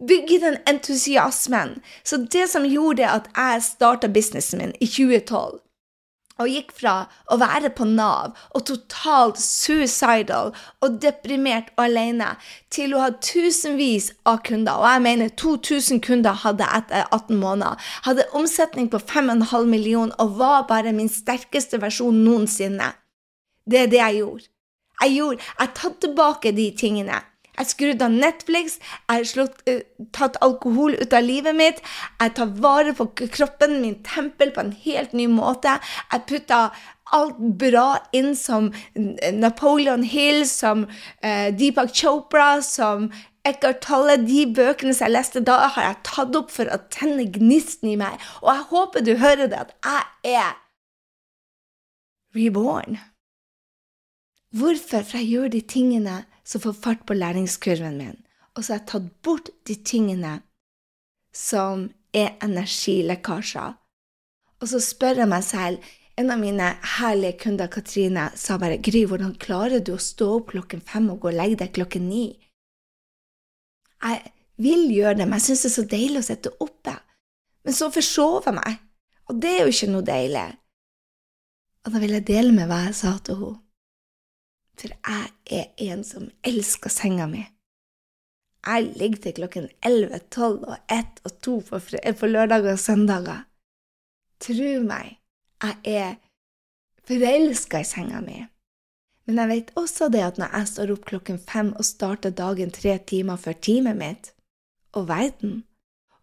Bygge 0.00 0.38
den 0.40 0.60
entusiasmen. 0.68 1.80
Så 2.04 2.22
det 2.32 2.46
som 2.52 2.68
gjorde 2.68 3.08
at 3.08 3.28
jeg 3.36 3.64
starta 3.64 4.08
businessen 4.12 4.62
min 4.62 4.76
i 4.80 4.88
2012, 4.88 5.58
og 6.40 6.48
gikk 6.48 6.70
fra 6.72 6.94
å 7.28 7.36
være 7.40 7.68
på 7.76 7.84
Nav 7.88 8.38
og 8.56 8.64
totalt 8.68 9.40
suicidal 9.40 10.54
og 10.80 10.96
deprimert 11.02 11.68
og 11.76 11.84
alene, 11.84 12.30
til 12.72 12.94
å 12.94 13.02
ha 13.04 13.10
tusenvis 13.12 14.10
av 14.28 14.40
kunder, 14.46 14.80
og 14.80 14.88
jeg 14.88 15.04
mener 15.04 15.34
2000 15.42 16.00
kunder 16.04 16.40
hadde 16.44 16.68
etter 16.78 17.04
18 17.10 17.36
måneder, 17.40 17.76
hadde 18.08 18.28
omsetning 18.36 18.88
på 18.92 19.02
5,5 19.02 19.68
millioner 19.68 20.16
og 20.22 20.38
var 20.40 20.64
bare 20.70 20.96
min 20.96 21.12
sterkeste 21.12 21.80
versjon 21.82 22.24
noensinne. 22.24 22.94
Det 23.70 23.84
er 23.84 23.92
det 23.92 24.00
jeg 24.00 24.22
gjorde. 24.22 24.48
Jeg 25.00 25.16
gjorde, 25.16 25.50
jeg 25.60 25.76
tatt 25.80 26.00
tilbake 26.04 26.54
de 26.56 26.70
tingene. 26.76 27.20
Jeg 27.60 27.68
skrudde 27.74 28.06
av 28.06 28.14
Netflix, 28.14 28.78
jeg 29.10 29.26
har 29.34 29.50
uh, 29.68 30.06
tatt 30.16 30.38
alkohol 30.44 30.94
ut 30.96 31.12
av 31.12 31.26
livet 31.26 31.56
mitt. 31.56 31.82
Jeg 32.20 32.32
tar 32.38 32.54
vare 32.62 32.94
på 32.96 33.10
kroppen, 33.20 33.80
min 33.82 33.98
tempel, 34.06 34.52
på 34.54 34.64
en 34.64 34.72
helt 34.86 35.12
ny 35.16 35.26
måte. 35.28 35.74
Jeg 36.12 36.24
putta 36.30 36.60
alt 37.16 37.40
bra 37.60 37.98
inn 38.16 38.32
som 38.38 38.70
Napoleon 39.34 40.06
Hill, 40.06 40.46
som 40.48 40.86
uh, 40.86 41.48
Deepak 41.52 41.92
Chopra, 41.92 42.62
som 42.64 43.10
Eckhart 43.44 43.82
Tolle. 43.84 44.16
De 44.24 44.46
bøkene 44.56 44.96
som 44.96 45.08
jeg 45.10 45.16
leste 45.18 45.44
da, 45.44 45.60
har 45.76 45.90
jeg 45.90 46.02
tatt 46.08 46.40
opp 46.40 46.54
for 46.54 46.70
å 46.70 46.80
tenne 46.92 47.28
gnisten 47.34 47.92
i 47.92 47.98
meg. 48.00 48.16
Og 48.40 48.54
jeg 48.54 48.68
håper 48.72 49.04
du 49.04 49.14
hører 49.20 49.52
det, 49.52 49.66
at 49.66 49.76
jeg 49.84 50.36
er 50.40 50.52
reborn. 52.36 53.00
Hvorfor? 54.50 55.04
For 55.06 55.20
jeg 55.20 55.30
gjør 55.30 55.52
de 55.54 55.60
tingene 55.62 56.16
som 56.44 56.62
får 56.64 56.78
fart 56.82 57.06
på 57.06 57.14
læringskurven 57.14 57.98
min. 57.98 58.18
Og 58.54 58.64
så 58.64 58.74
har 58.74 58.80
jeg 58.80 58.88
tatt 58.90 59.10
bort 59.22 59.50
de 59.68 59.76
tingene 59.86 60.40
som 61.36 61.88
er 62.12 62.34
energilekkasjer. 62.42 63.76
Og 64.60 64.68
så 64.68 64.80
spør 64.82 65.22
jeg 65.22 65.30
meg 65.30 65.46
selv 65.46 65.90
En 66.18 66.28
av 66.28 66.36
mine 66.36 66.66
herlige 66.98 67.38
kunder, 67.40 67.70
Katrine, 67.72 68.26
sa 68.36 68.58
bare 68.60 68.76
Gry, 68.84 69.06
hvordan 69.08 69.30
klarer 69.40 69.80
du 69.80 69.94
å 69.94 70.02
stå 70.04 70.26
opp 70.34 70.50
klokken 70.50 70.82
fem 70.84 71.06
og 71.08 71.22
gå 71.22 71.30
og 71.30 71.38
legge 71.38 71.56
deg 71.62 71.70
klokken 71.78 72.10
ni? 72.10 72.26
Jeg 74.04 74.32
vil 74.60 74.90
gjøre 74.92 75.14
det, 75.22 75.28
men 75.30 75.38
jeg 75.38 75.46
syns 75.46 75.62
det 75.62 75.70
er 75.70 75.74
så 75.78 75.86
deilig 75.94 76.20
å 76.20 76.26
sitte 76.26 76.52
oppe. 76.60 76.92
Men 77.64 77.78
så 77.78 77.88
forsover 77.94 78.50
jeg 78.50 78.58
meg, 78.58 78.76
og 79.30 79.40
det 79.40 79.54
er 79.54 79.62
jo 79.62 79.72
ikke 79.72 79.90
noe 79.94 80.08
deilig. 80.10 80.44
Og 81.86 81.94
da 81.94 82.04
vil 82.04 82.16
jeg 82.18 82.28
dele 82.34 82.52
med 82.58 82.68
hva 82.68 82.82
jeg 82.90 82.98
sa 83.00 83.16
til 83.24 83.40
henne. 83.40 83.64
For 84.80 84.92
jeg 84.96 85.32
er 85.60 85.90
en 85.92 86.04
som 86.06 86.30
elsker 86.46 86.92
senga 86.92 87.26
mi. 87.28 87.42
Jeg 88.64 88.92
ligger 88.96 89.22
til 89.24 89.36
klokken 89.36 89.68
11, 89.84 90.18
12 90.32 90.64
og 90.68 90.76
1 90.92 91.20
og 91.24 91.36
2 91.44 91.56
på, 91.68 91.80
på 92.20 92.26
lørdager 92.26 92.72
og 92.72 92.80
søndager. 92.80 93.44
Tro 94.40 94.70
meg, 94.84 95.18
jeg 95.60 95.76
er 95.84 96.16
forelska 97.08 97.80
i 97.80 97.88
senga 97.88 98.20
mi. 98.24 98.38
Men 99.28 99.42
jeg 99.42 99.50
vet 99.50 99.72
også 99.80 100.08
det 100.12 100.22
at 100.24 100.38
når 100.40 100.56
jeg 100.56 100.68
står 100.72 100.92
opp 100.94 101.04
klokken 101.08 101.38
fem 101.38 101.72
og 101.76 101.84
starter 101.84 102.32
dagen 102.32 102.72
tre 102.72 102.96
timer 103.06 103.40
før 103.40 103.58
teamet 103.62 104.00
mitt, 104.00 104.32
og 104.96 105.08
verden, 105.08 105.64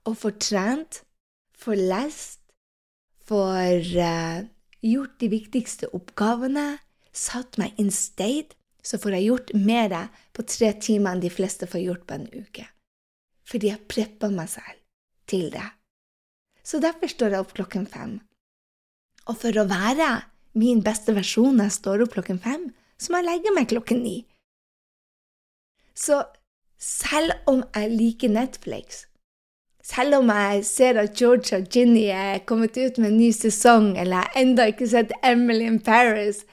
og 0.04 0.18
får 0.18 0.34
trent, 0.44 1.02
får 1.58 1.78
lest, 1.94 2.42
får 3.28 3.86
uh, 3.96 4.44
gjort 4.84 5.16
de 5.22 5.30
viktigste 5.32 5.90
oppgavene, 5.96 6.68
satt 7.18 7.58
meg 7.62 7.78
in 7.82 7.90
state, 7.94 8.56
så 8.86 9.00
får 9.02 9.18
jeg 9.18 9.28
gjort 9.28 9.54
mer 9.58 9.96
på 10.36 10.46
tre 10.48 10.72
timer 10.80 11.16
enn 11.16 11.24
de 11.24 11.32
fleste 11.34 11.68
får 11.68 11.84
gjort 11.84 12.06
på 12.08 12.16
en 12.16 12.28
uke. 12.32 12.68
Fordi 13.48 13.72
jeg 13.72 13.88
prepper 13.92 14.32
meg 14.32 14.52
selv 14.52 14.80
til 15.28 15.50
det. 15.52 15.66
Så 16.64 16.80
derfor 16.84 17.12
står 17.12 17.36
jeg 17.36 17.44
opp 17.44 17.54
klokken 17.58 17.88
fem. 17.90 18.18
Og 19.28 19.36
for 19.42 19.56
å 19.60 19.68
være 19.68 20.10
min 20.58 20.82
beste 20.84 21.16
versjon 21.16 21.58
når 21.58 21.70
jeg 21.70 21.78
står 21.80 22.06
opp 22.06 22.16
klokken 22.16 22.40
fem, 22.44 22.70
så 22.98 23.12
må 23.12 23.22
jeg 23.22 23.30
legge 23.30 23.54
meg 23.56 23.70
klokken 23.72 24.02
ni. 24.04 24.18
Så 25.98 26.22
selv 26.80 27.36
om 27.50 27.64
jeg 27.76 27.94
liker 27.94 28.34
Netflix, 28.34 29.06
selv 29.84 30.20
om 30.20 30.32
jeg 30.34 30.66
ser 30.68 31.00
at 31.02 31.16
George 31.18 31.56
og 31.58 31.68
Ginny 31.74 32.08
er 32.12 32.44
kommet 32.46 32.78
ut 32.78 33.00
med 33.00 33.14
en 33.14 33.20
ny 33.22 33.32
sesong, 33.36 33.94
eller 33.98 34.28
jeg 34.28 34.44
ennå 34.44 34.68
ikke 34.74 34.90
sett 34.92 35.14
Emily 35.24 35.68
in 35.70 35.80
Paris, 35.80 36.44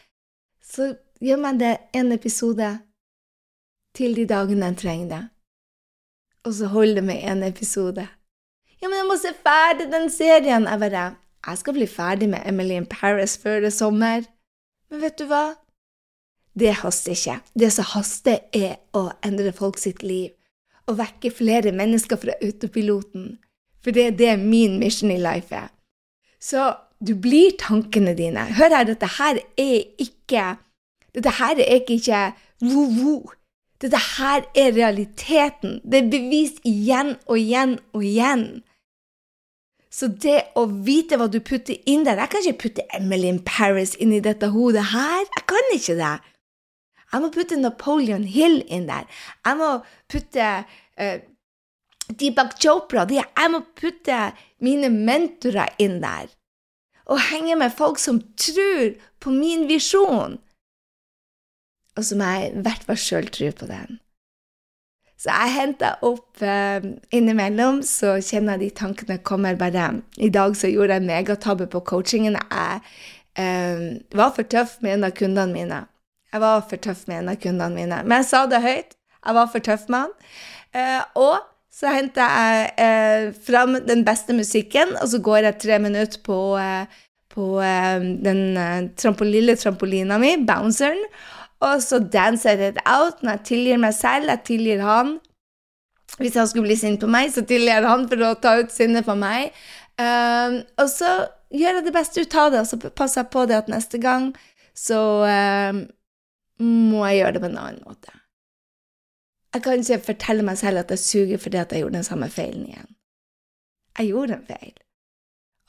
så 0.75 0.95
gjør 1.23 1.41
man 1.41 1.61
det 1.61 1.77
en 1.95 2.13
episode 2.13 2.69
til 3.95 4.17
de 4.19 4.27
dagene 4.27 4.73
jeg 4.73 4.81
trenger 4.83 5.09
det. 5.13 5.23
Og 6.45 6.55
så 6.59 6.69
holder 6.73 7.01
det 7.01 7.05
med 7.05 7.25
en 7.31 7.43
episode. 7.47 8.07
Ja, 8.83 8.89
men 8.89 8.99
jeg 8.99 9.09
må 9.09 9.17
se 9.17 9.31
ferdig 9.47 9.87
den 9.93 10.11
serien! 10.11 10.67
Jeg 10.67 10.81
bare 10.81 11.15
Jeg 11.47 11.59
skal 11.59 11.75
bli 11.77 11.87
ferdig 11.87 12.29
med 12.29 12.41
Emily 12.47 12.75
in 12.75 12.87
Paris 12.87 13.39
før 13.39 13.61
det 13.61 13.67
er 13.67 13.77
sommer. 13.77 14.25
Men 14.91 15.01
vet 15.01 15.19
du 15.19 15.27
hva? 15.29 15.55
Det 16.59 16.73
haster 16.81 17.13
ikke. 17.13 17.41
Det 17.55 17.71
som 17.73 17.85
haster, 17.85 18.39
er 18.53 18.79
å 18.95 19.11
endre 19.25 19.53
folk 19.53 19.79
sitt 19.79 20.03
liv. 20.03 20.31
Å 20.89 20.95
vekke 20.97 21.31
flere 21.31 21.73
mennesker 21.73 22.17
fra 22.21 22.37
autopiloten. 22.43 23.39
For 23.85 23.93
det 23.93 24.07
er 24.07 24.17
det 24.17 24.33
min 24.41 24.79
mission 24.81 25.13
i 25.13 25.21
life 25.21 25.55
er. 25.55 25.69
Så 26.41 26.73
du 27.07 27.15
blir 27.15 27.55
tankene 27.61 28.15
dine. 28.19 28.47
Hør 28.57 28.75
her, 28.79 28.87
dette 28.89 29.09
her 29.19 29.41
er 29.61 29.81
ikke 30.03 30.55
dette 31.15 31.31
her 31.39 31.61
er 31.63 31.91
ikke 31.95 32.21
vo-vo. 32.65 33.31
Dette 33.83 33.99
her 34.17 34.47
er 34.57 34.73
realiteten. 34.75 35.81
Det 35.85 36.01
er 36.01 36.11
bevist 36.11 36.63
igjen 36.67 37.15
og 37.27 37.39
igjen 37.39 37.77
og 37.95 38.05
igjen. 38.05 38.47
Så 39.95 40.09
det 40.09 40.41
å 40.59 40.65
vite 40.67 41.19
hva 41.21 41.29
du 41.31 41.39
putter 41.39 41.79
inn 41.87 42.03
der 42.07 42.19
Jeg 42.19 42.33
kan 42.33 42.43
ikke 42.43 42.63
putte 42.65 42.87
Emily 42.99 43.29
in 43.31 43.43
Paris 43.47 43.95
inn 44.03 44.13
i 44.13 44.23
dette 44.23 44.51
hodet 44.51 44.89
her. 44.91 45.23
Jeg 45.23 45.45
kan 45.53 45.71
ikke 45.77 45.99
det. 46.01 46.15
Jeg 47.13 47.23
må 47.23 47.31
putte 47.31 47.61
Napoleon 47.61 48.25
Hill 48.27 48.65
inn 48.67 48.89
der. 48.91 49.07
Jeg 49.47 49.61
må 49.61 49.69
putte 50.11 50.49
uh, 50.99 51.19
Deepak 52.11 52.57
Chopra. 52.59 53.07
Jeg 53.07 53.53
må 53.53 53.63
putte 53.79 54.33
mine 54.59 54.91
mentorer 54.91 55.71
inn 55.79 56.01
der. 56.03 56.27
Og 57.11 57.21
henge 57.31 57.57
med 57.61 57.75
folk 57.77 58.01
som 58.01 58.23
tror 58.41 58.95
på 59.21 59.33
min 59.35 59.67
visjon. 59.69 60.39
Og 61.95 62.05
som 62.05 62.23
jeg 62.25 62.51
i 62.51 62.65
hvert 62.65 62.87
fall 62.89 62.99
sjøl 62.99 63.29
tror 63.33 63.53
på 63.59 63.69
den. 63.71 64.01
Så 65.25 65.33
jeg 65.33 65.55
henter 65.55 66.03
opp 66.05 66.43
eh, 66.45 66.85
innimellom, 67.15 67.81
så 67.87 68.19
kjenner 68.21 68.59
jeg 68.59 68.65
de 68.65 68.79
tankene 68.81 69.17
kommer 69.25 69.57
bare 69.57 69.87
I 70.21 70.29
dag 70.29 70.57
så 70.59 70.69
gjorde 70.69 70.99
jeg 70.99 71.07
megatabbe 71.07 71.69
på 71.73 71.81
coachingen. 71.81 72.37
Jeg 72.37 72.81
eh, 73.41 73.87
var 74.13 74.35
for 74.37 74.45
tøff 74.45 74.77
med 74.83 74.99
en 74.99 75.09
av 75.09 75.15
kundene 75.17 75.55
mine. 75.55 75.81
Jeg 76.33 76.43
var 76.43 76.67
for 76.69 76.83
tøff 76.83 77.07
med 77.09 77.23
en 77.23 77.33
av 77.33 77.41
kundene 77.41 77.79
mine. 77.79 78.03
Men 78.05 78.21
jeg 78.21 78.31
sa 78.33 78.45
det 78.51 78.61
høyt. 78.65 78.97
Jeg 79.25 79.39
var 79.39 79.49
for 79.53 79.65
tøff 79.65 79.89
med 79.89 80.05
han. 80.05 80.15
Eh, 80.75 81.03
og 81.17 81.39
så 81.75 81.91
henter 81.91 82.23
jeg 82.79 83.33
fram 83.47 83.81
den 83.83 84.05
beste 84.07 84.37
musikken, 84.37 84.95
og 85.03 85.09
så 85.11 85.19
går 85.19 85.49
jeg 85.49 85.59
tre 85.65 85.79
minutter 85.83 86.21
på, 86.23 86.39
på 87.35 87.47
den 88.23 88.43
trampol 88.95 89.33
lille 89.35 89.57
trampolina 89.59 90.21
mi, 90.23 90.37
bounceren. 90.47 91.03
Og 91.65 91.83
så 91.83 91.99
danser 91.99 92.59
jeg 92.59 92.75
it 92.75 92.83
out 92.87 93.23
når 93.23 93.39
jeg 93.39 93.47
tilgir 93.51 93.81
meg 93.83 93.95
selv, 93.97 94.31
jeg 94.31 94.45
tilgir 94.49 94.83
han. 94.85 95.17
Hvis 96.19 96.37
han 96.39 96.49
skulle 96.49 96.69
bli 96.69 96.79
sint 96.79 97.01
på 97.03 97.11
meg, 97.11 97.33
så 97.35 97.43
tilgir 97.47 97.73
jeg 97.73 97.89
han 97.89 98.07
for 98.11 98.27
å 98.27 98.35
ta 98.39 98.57
ut 98.61 98.75
sinnet 98.75 99.07
på 99.07 99.17
meg. 99.19 99.55
Um, 99.99 100.61
og 100.79 100.91
så 100.91 101.11
gjør 101.55 101.79
jeg 101.79 101.87
det 101.87 101.95
beste 101.95 102.23
ut 102.23 102.37
av 102.39 102.53
det, 102.53 102.65
og 102.65 102.71
så 102.71 102.91
passer 102.91 103.23
jeg 103.23 103.33
på 103.35 103.47
det 103.51 103.59
at 103.63 103.71
neste 103.73 104.01
gang 104.03 104.33
så 104.75 105.01
um, 105.71 105.85
må 106.63 107.05
jeg 107.09 107.23
gjøre 107.23 107.37
det 107.37 107.43
på 107.45 107.51
en 107.51 107.61
annen 107.63 107.83
måte. 107.87 108.15
Jeg 109.55 109.63
kan 109.63 109.79
ikke 109.79 110.01
fortelle 110.03 110.43
meg 110.43 110.59
selv 110.59 110.83
at 110.83 110.91
jeg 110.91 110.99
suger 110.99 111.39
fordi 111.39 111.61
at 111.61 111.73
jeg 111.73 111.85
gjorde 111.85 112.01
den 112.01 112.07
samme 112.07 112.29
feilen 112.31 112.67
igjen. 112.67 112.89
Jeg 113.99 114.11
gjorde 114.11 114.35
en 114.35 114.47
feil. 114.49 114.73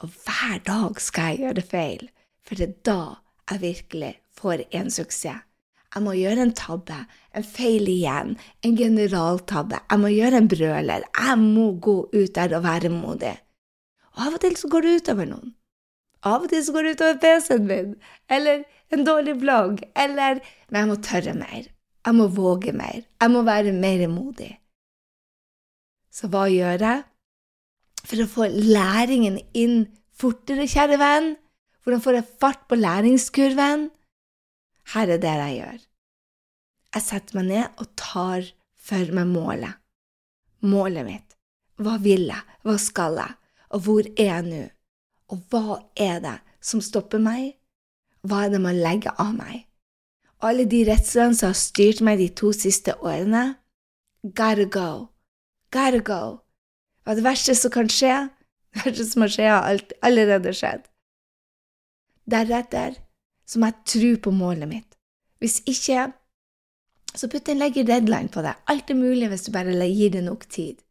Og 0.01 0.09
hver 0.25 0.61
dag 0.65 1.01
skal 1.01 1.27
jeg 1.29 1.43
gjøre 1.43 1.65
feil, 1.69 2.07
for 2.45 2.57
det 2.57 2.67
er 2.67 2.79
da 2.89 3.01
jeg 3.51 3.61
virkelig 3.61 4.13
får 4.33 4.63
en 4.71 4.89
suksess. 4.91 5.43
Jeg 5.95 6.03
må 6.03 6.11
gjøre 6.17 6.43
en 6.43 6.51
tabbe, 6.51 6.95
en 7.31 7.45
feil 7.47 7.87
igjen, 7.87 8.33
en 8.67 8.73
generaltabbe. 8.75 9.77
Jeg 9.91 10.01
må 10.01 10.09
gjøre 10.11 10.41
en 10.41 10.49
brøler. 10.51 11.05
Jeg 11.05 11.37
må 11.39 11.67
gå 11.79 11.95
ut 12.11 12.33
der 12.35 12.57
og 12.57 12.65
være 12.65 12.91
modig. 12.91 13.35
Og 14.15 14.25
av 14.25 14.35
og 14.35 14.41
til 14.43 14.57
så 14.59 14.71
går 14.71 14.83
det 14.83 14.97
utover 14.97 15.29
noen. 15.29 15.53
Av 16.25 16.43
og 16.43 16.49
til 16.51 16.65
så 16.65 16.73
går 16.75 16.83
det 16.89 16.97
utover 16.97 17.21
PC-en 17.21 17.69
min, 17.69 17.95
eller 18.27 18.65
en 18.91 19.07
dårlig 19.07 19.37
blogg, 19.39 19.85
eller 19.95 20.41
Men 20.69 20.79
jeg 20.81 20.87
må 20.89 20.95
tørre 21.05 21.37
mer. 21.37 21.71
Jeg 22.05 22.13
må 22.13 22.27
våge 22.29 22.71
mer. 22.75 23.01
Jeg 23.21 23.31
må 23.33 23.41
være 23.45 23.73
mer 23.73 24.05
modig. 24.11 24.51
Så 26.13 26.29
hva 26.31 26.45
gjør 26.51 26.83
jeg 26.85 27.03
for 28.05 28.21
å 28.21 28.29
få 28.29 28.47
læringen 28.53 29.39
inn 29.57 29.87
fortere, 30.15 30.67
kjære 30.69 30.99
venn? 31.01 31.33
Hvordan 31.83 32.03
får 32.03 32.19
jeg 32.19 32.31
fart 32.41 32.61
på 32.69 32.77
læringskurven? 32.77 33.89
Her 34.93 35.15
er 35.15 35.21
det 35.21 35.33
jeg 35.41 35.57
gjør. 35.57 35.81
Jeg 36.95 37.03
setter 37.03 37.39
meg 37.39 37.49
ned 37.49 37.81
og 37.81 37.89
tar 37.99 38.45
for 38.85 39.11
meg 39.17 39.27
målet. 39.33 39.81
Målet 40.65 41.05
mitt. 41.05 41.35
Hva 41.81 41.97
vil 42.01 42.29
jeg? 42.29 42.57
Hva 42.63 42.77
skal 42.79 43.17
jeg? 43.19 43.35
Og 43.75 43.85
hvor 43.85 44.07
er 44.07 44.29
jeg 44.29 44.45
nå? 44.47 44.63
Og 45.33 45.41
hva 45.51 45.79
er 45.97 46.21
det 46.23 46.37
som 46.63 46.81
stopper 46.85 47.19
meg? 47.21 47.57
Hva 48.25 48.45
er 48.45 48.53
det 48.53 48.61
man 48.61 48.77
legger 48.77 49.17
av 49.21 49.33
meg? 49.35 49.65
Alle 50.45 50.65
de 50.69 50.83
redslene 50.85 51.35
som 51.37 51.51
har 51.51 51.57
styrt 51.57 52.03
meg 52.05 52.19
de 52.21 52.29
to 52.37 52.51
siste 52.53 52.93
årene, 53.01 53.55
gotta 54.23 54.65
go, 54.69 54.89
gotta 55.73 56.01
go. 56.05 56.23
Hva 57.01 57.13
er 57.13 57.19
det 57.19 57.25
verste 57.25 57.55
som 57.57 57.73
kan 57.73 57.89
skje? 57.91 58.15
Det 58.75 58.83
verste 58.89 59.05
som 59.07 59.23
har 59.23 59.31
skjedd, 59.31 59.51
har 59.55 59.83
allerede 60.03 60.51
skjedd. 60.51 60.87
Deretter 62.27 62.97
så 63.47 63.61
må 63.61 63.69
jeg 63.69 63.85
tro 63.87 64.09
på 64.25 64.33
målet 64.35 64.67
mitt. 64.67 64.97
Hvis 65.39 65.61
ikke, 65.69 66.09
så 67.15 67.29
putt 67.31 67.47
en 67.47 67.61
legger 67.61 67.87
deadline 67.87 68.27
på 68.33 68.43
det. 68.43 68.51
Alt 68.67 68.91
er 68.91 68.99
mulig 68.99 69.29
hvis 69.31 69.45
du 69.47 69.53
bare 69.55 69.87
gir 69.87 70.11
det 70.11 70.25
nok 70.25 70.43
tid. 70.49 70.81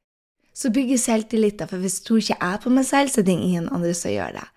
Så 0.55 0.71
bygger 0.73 0.97
selvtilliten, 0.97 1.69
for 1.69 1.83
hvis 1.83 1.99
jeg 1.99 2.07
tror 2.07 2.23
ikke 2.23 2.39
jeg 2.41 2.61
på 2.63 2.71
meg 2.71 2.87
selv, 2.87 3.11
så 3.11 3.21
er 3.21 3.27
det 3.27 3.35
ingen 3.35 3.69
andre 3.69 3.95
som 3.95 4.15
gjør 4.15 4.37
det. 4.39 4.49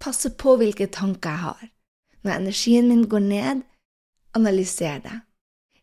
Passe 0.00 0.30
på 0.30 0.56
hvilke 0.56 0.86
tanker 0.86 1.30
jeg 1.30 1.44
har. 1.44 1.64
Når 2.24 2.32
energien 2.32 2.88
min 2.88 3.04
går 3.08 3.22
ned, 3.28 3.62
analyser 4.36 5.00
det. 5.04 5.20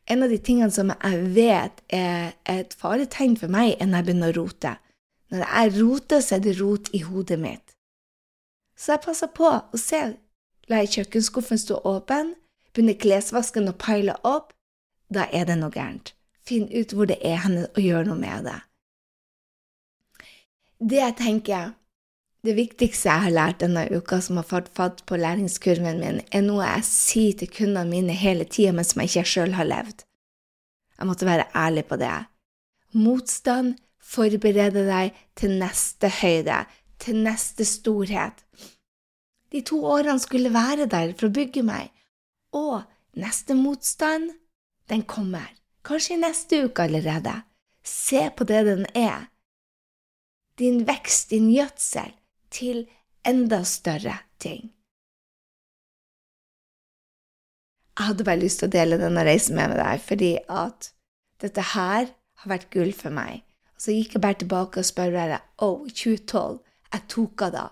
En 0.05 0.23
av 0.23 0.29
de 0.29 0.37
tingene 0.37 0.71
som 0.71 0.91
jeg 0.93 1.29
vet 1.33 1.81
er 1.93 2.35
et 2.49 2.73
faretegn 2.77 3.37
for 3.39 3.49
meg, 3.51 3.73
er 3.79 3.89
når 3.89 4.01
jeg 4.01 4.07
begynner 4.09 4.33
å 4.33 4.41
rote. 4.43 4.75
Når 5.33 5.45
jeg 5.45 5.73
roter, 5.79 6.21
så 6.21 6.35
er 6.37 6.43
det 6.45 6.59
rot 6.59 6.91
i 6.93 7.01
hodet 7.01 7.39
mitt. 7.41 7.73
Så 8.77 8.93
jeg 8.93 9.05
passer 9.05 9.31
på 9.33 9.49
å 9.49 9.79
se 9.79 10.03
La 10.65 10.79
jeg 10.81 10.95
kjøkkenskuffen 10.95 11.59
stå 11.61 11.75
åpen, 11.85 12.31
begynner 12.73 12.97
klesvasken 12.97 13.69
å 13.69 13.75
pile 13.77 14.15
opp, 14.25 14.49
da 15.13 15.27
er 15.29 15.45
det 15.45 15.59
noe 15.59 15.69
gærent. 15.69 16.15
Finn 16.41 16.65
ut 16.73 16.93
hvor 16.93 17.05
det 17.09 17.19
er 17.21 17.37
henne, 17.43 17.67
og 17.75 17.81
gjør 17.85 18.07
noe 18.09 18.17
med 18.17 18.47
det. 18.49 18.57
Det 20.81 20.97
jeg 20.97 21.17
tenker, 21.21 21.75
det 22.45 22.55
viktigste 22.57 23.09
jeg 23.09 23.23
har 23.25 23.33
lært 23.33 23.61
denne 23.63 23.85
uka 23.91 24.19
som 24.23 24.39
har 24.39 24.47
fått 24.47 24.69
fatt 24.77 25.01
på 25.09 25.17
læringskurven 25.19 25.99
min, 26.01 26.21
er 26.31 26.43
noe 26.45 26.65
jeg 26.65 26.85
sier 26.87 27.39
til 27.39 27.51
kundene 27.51 27.89
mine 27.89 28.15
hele 28.17 28.45
tida, 28.45 28.73
men 28.75 28.87
som 28.87 29.01
jeg 29.01 29.11
ikke 29.11 29.31
sjøl 29.33 29.57
har 29.57 29.67
levd. 29.69 30.05
Jeg 30.95 31.09
måtte 31.09 31.27
være 31.27 31.49
ærlig 31.57 31.85
på 31.89 31.97
det. 31.99 32.13
Motstand 32.95 33.75
forbereder 33.99 34.87
deg 34.87 35.21
til 35.35 35.57
neste 35.59 36.11
høyde, 36.21 36.63
til 37.01 37.19
neste 37.25 37.67
storhet. 37.67 38.45
De 39.51 39.61
to 39.65 39.81
årene 39.85 40.19
skulle 40.19 40.53
være 40.53 40.87
der 40.91 41.13
for 41.17 41.29
å 41.29 41.35
bygge 41.35 41.63
meg. 41.67 41.91
Og 42.55 42.83
neste 43.19 43.55
motstand, 43.57 44.31
den 44.89 45.03
kommer. 45.03 45.49
Kanskje 45.85 46.15
i 46.15 46.21
neste 46.21 46.65
uke 46.65 46.87
allerede. 46.87 47.33
Se 47.85 48.29
på 48.35 48.47
det 48.47 48.63
den 48.67 48.85
er. 48.95 49.27
Din 50.59 50.85
vekst, 50.87 51.29
din 51.29 51.49
gjødsel, 51.51 52.13
til 52.55 52.85
enda 53.27 53.63
større 53.67 54.17
ting. 54.39 54.71
Jeg 57.95 58.09
hadde 58.09 58.27
bare 58.27 58.41
lyst 58.41 58.59
til 58.59 58.67
å 58.67 58.75
dele 58.75 58.99
denne 58.99 59.23
reisen 59.23 59.55
med 59.55 59.77
deg, 59.79 60.01
fordi 60.03 60.33
at 60.51 60.91
dette 61.43 61.63
her 61.71 62.09
har 62.11 62.51
vært 62.51 62.71
gull 62.73 62.91
for 62.95 63.13
meg. 63.15 63.43
Og 63.75 63.85
så 63.85 63.95
gikk 63.95 64.17
jeg 64.17 64.23
bare 64.23 64.39
tilbake 64.41 64.81
og 64.81 64.87
spør 64.87 65.15
å, 65.15 65.39
oh, 65.67 65.85
2012, 65.87 66.59
jeg 66.91 67.05
tok 67.11 67.45
av 67.47 67.53
da. 67.55 67.65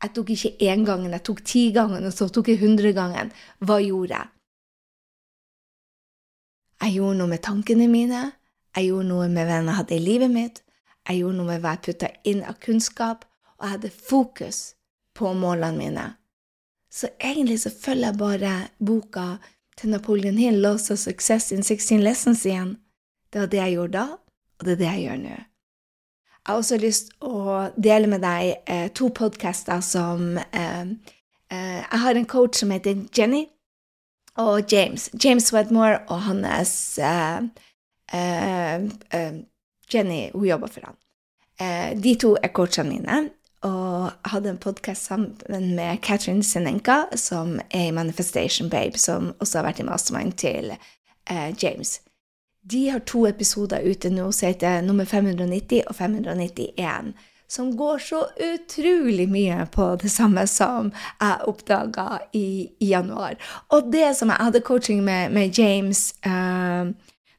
Jeg 0.00 0.12
tok 0.16 0.32
ikke 0.32 0.52
én 0.72 0.84
gangen, 0.88 1.12
jeg 1.12 1.24
tok 1.28 1.40
ti 1.44 1.64
ganger, 1.76 2.04
og 2.08 2.12
så 2.16 2.28
tok 2.32 2.48
jeg 2.48 2.60
hundre 2.60 2.92
gangen. 2.96 3.32
Hva 3.60 3.80
gjorde 3.84 4.16
jeg? 4.16 4.30
Jeg 6.80 6.96
gjorde 6.96 7.18
noe 7.18 7.28
med 7.28 7.42
tankene 7.44 7.88
mine, 7.92 8.20
jeg 8.76 8.88
gjorde 8.88 9.08
noe 9.10 9.26
med 9.28 9.48
hvem 9.48 9.66
jeg 9.68 9.76
hadde 9.80 9.96
i 9.96 10.04
livet 10.04 10.32
mitt, 10.32 10.62
jeg 11.08 11.20
gjorde 11.20 11.36
noe 11.40 11.48
med 11.50 11.64
hva 11.64 11.74
jeg 11.74 11.84
putta 11.88 12.08
inn 12.30 12.40
av 12.48 12.56
kunnskap, 12.64 13.26
og 13.60 13.66
jeg 13.66 13.70
hadde 13.70 13.90
fokus 13.90 14.74
på 15.14 15.32
målene 15.36 15.76
mine. 15.78 16.06
Så 16.90 17.08
egentlig 17.20 17.60
så 17.60 17.70
følger 17.70 18.06
jeg 18.06 18.18
bare 18.18 18.54
boka 18.86 19.26
til 19.76 19.90
Napoleon 19.90 20.38
Hill, 20.38 20.60
'Loss 20.62 20.90
of 20.90 20.98
Success 20.98 21.52
in 21.52 21.62
16 21.62 22.00
Lessons 22.00 22.46
igjen. 22.46 22.76
Det 23.32 23.40
var 23.40 23.46
det 23.46 23.56
jeg 23.56 23.72
gjorde 23.72 23.92
da, 23.92 24.06
og 24.58 24.64
det 24.66 24.72
er 24.72 24.76
det 24.76 24.86
jeg 24.86 25.02
gjør 25.04 25.16
nå. 25.16 25.28
Jeg 26.40 26.46
har 26.46 26.56
også 26.56 26.76
lyst 26.76 27.10
å 27.20 27.70
dele 27.76 28.06
med 28.06 28.22
deg 28.24 28.54
eh, 28.66 28.88
to 28.96 29.08
podkaster 29.08 29.80
som 29.80 30.38
eh, 30.38 30.86
eh, 31.52 31.80
Jeg 31.84 32.00
har 32.04 32.14
en 32.14 32.26
coach 32.26 32.58
som 32.58 32.70
heter 32.70 33.04
Jenny 33.18 33.44
og 34.40 34.72
James. 34.72 35.10
James 35.24 35.52
Wedmore 35.52 36.00
og 36.08 36.22
hans 36.22 36.98
eh, 36.98 37.42
eh, 38.12 38.74
eh, 39.10 39.34
Jenny, 39.94 40.30
hun 40.32 40.46
jobber 40.46 40.68
for 40.68 40.86
han. 40.86 40.96
de 42.00 42.14
to 42.16 42.36
er 42.42 42.48
coachene 42.56 42.88
mine. 42.88 43.30
Og 43.60 44.10
hadde 44.24 44.54
en 44.54 44.58
podkast 44.58 45.04
sammen 45.10 45.34
med 45.76 46.00
Catherine 46.00 46.44
Senenka, 46.44 47.02
som 47.12 47.58
er 47.68 47.90
i 47.90 47.92
Manifestation 47.92 48.70
Babe, 48.70 48.98
som 48.98 49.34
også 49.38 49.58
har 49.58 49.66
vært 49.68 49.82
i 49.82 49.88
mastermind 49.88 50.38
til 50.40 50.72
James. 51.60 51.98
De 52.64 52.88
har 52.88 53.04
to 53.04 53.26
episoder 53.28 53.84
ute 53.84 54.08
nå 54.12 54.30
som 54.32 54.48
heter 54.48 54.80
nummer 54.84 55.04
590 55.04 55.84
og 55.88 55.96
591, 55.96 57.12
som 57.50 57.70
går 57.76 58.02
så 58.04 58.24
utrolig 58.46 59.26
mye 59.28 59.64
på 59.74 59.92
det 60.00 60.10
samme 60.12 60.46
som 60.48 60.92
jeg 61.20 61.48
oppdaga 61.50 62.20
i, 62.32 62.68
i, 62.80 62.90
januar. 62.92 63.36
Og 63.74 63.92
det 63.92 64.12
som 64.16 64.32
jeg 64.32 64.44
hadde 64.44 64.64
coaching 64.64 65.04
med, 65.04 65.32
med 65.36 65.58
James 65.58 66.14
eh, 66.24 66.92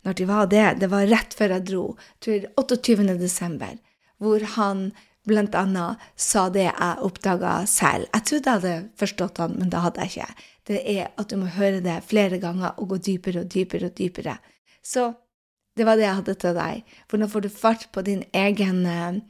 når 0.06 0.18
de 0.18 0.28
var 0.28 0.50
det, 0.52 0.66
det 0.82 0.90
var 0.92 1.10
rett 1.10 1.34
før 1.38 1.56
jeg 1.56 1.68
dro, 1.70 1.86
til 2.22 2.50
28. 2.58 3.06
desember, 3.22 3.78
hvor 4.18 4.44
han 4.58 4.92
blant 5.28 5.56
annet 5.58 6.02
sa 6.20 6.48
det 6.54 6.66
jeg 6.68 7.06
oppdaga 7.06 7.62
selv. 7.70 8.08
Jeg 8.10 8.26
trodde 8.28 8.50
jeg 8.50 8.62
hadde 8.62 8.90
forstått 9.00 9.42
han, 9.42 9.58
men 9.60 9.70
det 9.74 9.84
hadde 9.84 10.06
jeg 10.06 10.14
ikke. 10.14 10.48
Det 10.70 10.80
er 10.96 11.12
at 11.18 11.30
du 11.30 11.38
må 11.42 11.50
høre 11.56 11.82
det 11.84 12.00
flere 12.08 12.40
ganger 12.42 12.78
og 12.78 12.94
gå 12.94 13.02
dypere 13.10 13.44
og 13.44 13.52
dypere 13.54 13.90
og 13.90 13.98
dypere. 13.98 14.38
Så 14.84 15.12
det 15.78 15.86
var 15.88 15.98
det 15.98 16.08
jeg 16.08 16.18
hadde 16.20 16.36
til 16.42 16.58
deg. 16.58 16.82
For 17.10 17.22
nå 17.22 17.30
får 17.32 17.46
du 17.46 17.52
fart 17.54 17.88
på 17.94 18.04
din 18.06 18.26
egen 18.34 18.86
eh, 18.86 19.22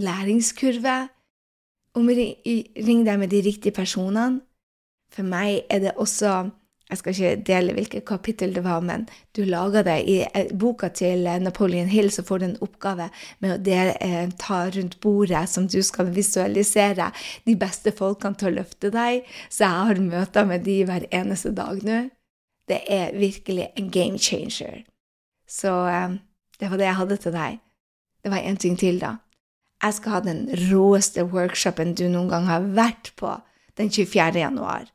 læringskurve? 0.00 0.98
Omring 1.98 3.02
deg 3.06 3.16
med 3.18 3.32
de 3.32 3.42
riktige 3.42 3.74
personene. 3.74 4.44
For 5.10 5.26
meg 5.26 5.64
er 5.70 5.80
det 5.82 5.96
også 5.98 6.52
jeg 6.90 6.98
skal 6.98 7.14
ikke 7.14 7.42
dele 7.46 7.74
hvilket 7.76 8.04
kapittel 8.08 8.54
det 8.54 8.64
var, 8.64 8.80
men 8.82 9.06
du 9.36 9.44
lager 9.46 9.84
det 9.86 9.96
i 10.10 10.16
eh, 10.26 10.50
boka 10.58 10.90
til 10.94 11.26
eh, 11.30 11.38
Napoleon 11.42 11.88
Hill, 11.88 12.10
så 12.10 12.24
får 12.26 12.38
du 12.38 12.46
en 12.48 12.56
oppgave 12.66 13.06
med 13.38 13.54
å 13.54 13.60
dele, 13.62 13.94
eh, 14.02 14.26
ta 14.40 14.64
rundt 14.74 14.98
bordet 15.00 15.44
som 15.48 15.68
du 15.70 15.78
skal 15.86 16.10
visualisere 16.16 17.12
de 17.46 17.56
beste 17.58 17.94
folkene 17.94 18.38
til 18.40 18.50
å 18.50 18.56
løfte 18.58 18.90
deg. 18.94 19.28
Så 19.48 19.68
jeg 19.68 19.86
har 19.90 20.02
møter 20.02 20.50
med 20.50 20.66
de 20.66 20.80
hver 20.88 21.06
eneste 21.14 21.54
dag 21.54 21.82
nå. 21.86 22.02
Det 22.70 22.82
er 22.90 23.14
virkelig 23.18 23.70
en 23.78 23.90
game 23.90 24.18
changer. 24.18 24.84
Så 25.46 25.72
eh, 25.88 26.18
det 26.60 26.70
var 26.70 26.80
det 26.80 26.90
jeg 26.90 27.00
hadde 27.04 27.22
til 27.22 27.38
deg. 27.38 27.58
Det 28.20 28.34
var 28.34 28.44
én 28.44 28.58
ting 28.58 28.78
til, 28.78 28.98
da. 29.00 29.16
Jeg 29.80 29.96
skal 29.96 30.18
ha 30.18 30.20
den 30.26 30.48
råeste 30.68 31.22
workshopen 31.24 31.94
du 31.96 32.08
noen 32.10 32.28
gang 32.28 32.50
har 32.50 32.66
vært 32.76 33.14
på 33.16 33.38
den 33.80 33.88
24. 33.88 34.34
januar. 34.42 34.90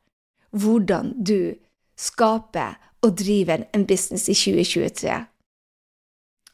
Hvordan 0.54 1.16
du 1.26 1.56
skaper 1.96 2.76
og 3.04 3.16
driver 3.18 3.64
en 3.74 3.86
business 3.86 4.28
i 4.28 4.36
2023. 4.36 5.16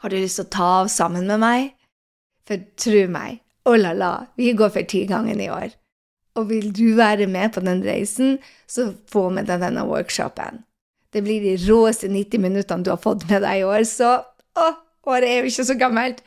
Har 0.02 0.10
du 0.10 0.18
lyst 0.18 0.40
til 0.40 0.48
å 0.48 0.52
ta 0.56 0.70
av 0.80 0.90
sammen 0.90 1.28
med 1.30 1.42
meg? 1.42 1.70
For 2.48 2.62
tro 2.80 3.04
meg, 3.10 3.38
oh 3.70 3.78
la 3.78 3.92
la, 3.94 4.12
vi 4.36 4.50
går 4.58 4.72
for 4.74 4.88
tigangen 4.88 5.40
i 5.40 5.50
år. 5.52 5.70
Og 6.38 6.48
vil 6.48 6.72
du 6.74 6.96
være 6.96 7.28
med 7.30 7.52
på 7.54 7.62
den 7.62 7.84
reisen, 7.84 8.38
så 8.66 8.90
få 9.12 9.28
med 9.30 9.46
deg 9.50 9.62
denne 9.62 9.84
workshopen. 9.86 10.64
Det 11.12 11.22
blir 11.22 11.44
de 11.44 11.58
råeste 11.68 12.08
90 12.08 12.40
minuttene 12.40 12.84
du 12.84 12.90
har 12.90 13.00
fått 13.02 13.28
med 13.28 13.44
deg 13.44 13.60
i 13.60 13.66
år, 13.68 13.84
så 13.86 14.16
å, 14.58 14.68
året 15.06 15.28
er 15.28 15.42
jo 15.42 15.52
ikke 15.52 15.68
så 15.68 15.76
gammelt. 15.78 16.22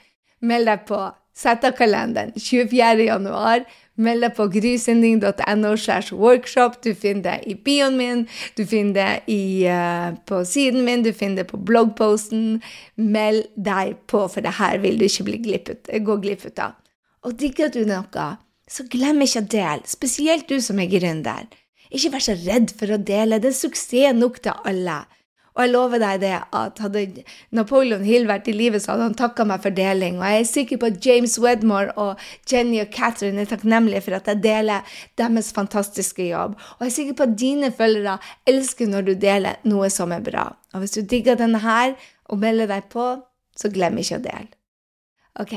Meld 0.46 0.70
deg 0.70 0.86
på. 0.88 1.00
Sett 1.36 1.66
av 1.68 1.74
kalenderen 1.76 2.32
24. 2.38 3.08
januar 3.10 3.66
Meld 3.96 4.26
deg 4.26 4.34
på 4.36 4.48
grysynding.no 4.52 5.76
slash 5.80 6.12
workshop. 6.16 6.82
Du 6.84 6.92
finner 6.94 7.24
det 7.24 7.36
i 7.52 7.56
bioen 7.56 7.96
min, 8.00 8.26
du 8.58 8.66
finner 8.68 8.96
det 8.98 9.32
i, 9.32 9.44
uh, 9.72 10.18
på 10.28 10.42
siden 10.48 10.84
min, 10.88 11.06
du 11.06 11.14
finner 11.16 11.44
det 11.44 11.50
på 11.54 11.60
bloggposten. 11.64 12.60
Meld 13.00 13.48
deg 13.56 13.96
på, 14.12 14.26
for 14.32 14.44
det 14.44 14.58
her 14.60 14.82
vil 14.84 15.00
du 15.00 15.08
ikke 15.08 15.30
bli 15.30 15.42
glippet, 15.48 15.92
gå 16.04 16.18
glipp 16.24 16.44
ut 16.48 16.64
av. 16.66 16.76
Og 17.26 17.38
digger 17.40 17.72
du 17.74 17.86
noe, 17.88 18.28
så 18.68 18.86
glem 18.92 19.24
ikke 19.24 19.46
å 19.46 19.50
dele, 19.56 19.88
spesielt 19.90 20.50
du 20.50 20.60
som 20.62 20.82
er 20.82 20.92
gründer. 20.92 21.48
Ikke 21.94 22.12
vær 22.16 22.24
så 22.26 22.36
redd 22.38 22.74
for 22.76 22.92
å 22.92 23.02
dele, 23.02 23.40
det 23.40 23.54
er 23.54 23.58
suksess 23.58 24.18
nok 24.18 24.42
til 24.44 24.58
alle. 24.68 25.04
Og 25.56 25.64
jeg 25.64 25.72
lover 25.72 26.02
deg 26.04 26.20
det 26.20 26.34
at 26.60 26.80
hadde 26.84 27.24
Napoleon 27.56 28.04
Hill 28.04 28.28
vært 28.28 28.50
i 28.52 28.56
live, 28.56 28.80
så 28.84 28.92
hadde 28.92 29.06
han 29.08 29.16
takka 29.16 29.46
meg 29.48 29.64
for 29.64 29.76
deling. 29.76 30.18
Og 30.20 30.26
jeg 30.28 30.42
er 30.42 30.50
sikker 30.50 30.82
på 30.82 30.90
at 30.90 30.98
James 31.06 31.38
Wedmore 31.40 31.94
og 32.02 32.20
Jenny 32.52 32.82
og 32.84 32.92
Catherine 32.92 33.40
er 33.40 33.48
takknemlige 33.48 34.04
for 34.04 34.18
at 34.18 34.28
jeg 34.28 34.44
deler 34.44 34.98
deres 35.16 35.54
fantastiske 35.56 36.28
jobb. 36.28 36.58
Og 36.76 36.84
jeg 36.84 36.92
er 36.92 36.98
sikker 36.98 37.16
på 37.22 37.30
at 37.30 37.38
dine 37.40 37.72
følgere 37.72 38.18
elsker 38.52 38.92
når 38.92 39.08
du 39.08 39.14
deler 39.22 39.64
noe 39.64 39.88
som 39.94 40.12
er 40.12 40.26
bra. 40.26 40.50
Og 40.76 40.84
hvis 40.84 40.98
du 40.98 41.02
digger 41.08 41.40
denne 41.40 41.64
her 41.64 41.96
og 42.28 42.44
melder 42.44 42.68
deg 42.76 42.92
på, 42.92 43.08
så 43.56 43.72
glem 43.72 44.02
ikke 44.04 44.20
å 44.20 44.26
dele. 44.28 44.52
Ok. 45.40 45.56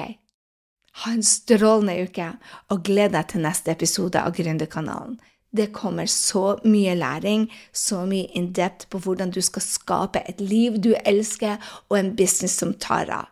Ha 1.02 1.12
en 1.14 1.26
strålende 1.26 1.94
uke, 2.06 2.32
og 2.74 2.86
gled 2.86 3.12
deg 3.14 3.28
til 3.30 3.42
neste 3.44 3.74
episode 3.74 4.18
av 4.18 4.34
Gründerkanalen. 4.34 5.18
Det 5.56 5.70
kommer 5.72 6.06
så 6.06 6.58
mye 6.64 6.94
læring, 6.94 7.48
så 7.72 8.04
mye 8.06 8.28
in 8.36 8.52
depth 8.52 8.88
på 8.92 9.00
hvordan 9.00 9.30
du 9.32 9.40
skal 9.40 9.64
skape 9.64 10.22
et 10.28 10.40
liv 10.40 10.76
du 10.76 10.92
elsker, 11.04 11.56
og 11.88 11.98
en 11.98 12.14
business 12.16 12.58
som 12.60 12.74
tar 12.74 13.08
av. 13.10 13.30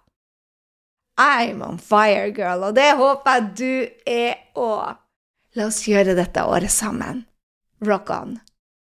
I'm 1.20 1.62
on 1.64 1.78
fire, 1.78 2.32
girl, 2.32 2.64
og 2.68 2.76
det 2.76 2.90
håper 2.96 3.38
jeg 3.38 3.52
du 3.58 3.88
er 4.06 4.34
òg. 4.56 4.96
La 5.56 5.68
oss 5.70 5.84
gjøre 5.88 6.16
dette 6.16 6.44
året 6.44 6.72
sammen. 6.72 7.24
Rock 7.84 8.10
on! 8.12 8.36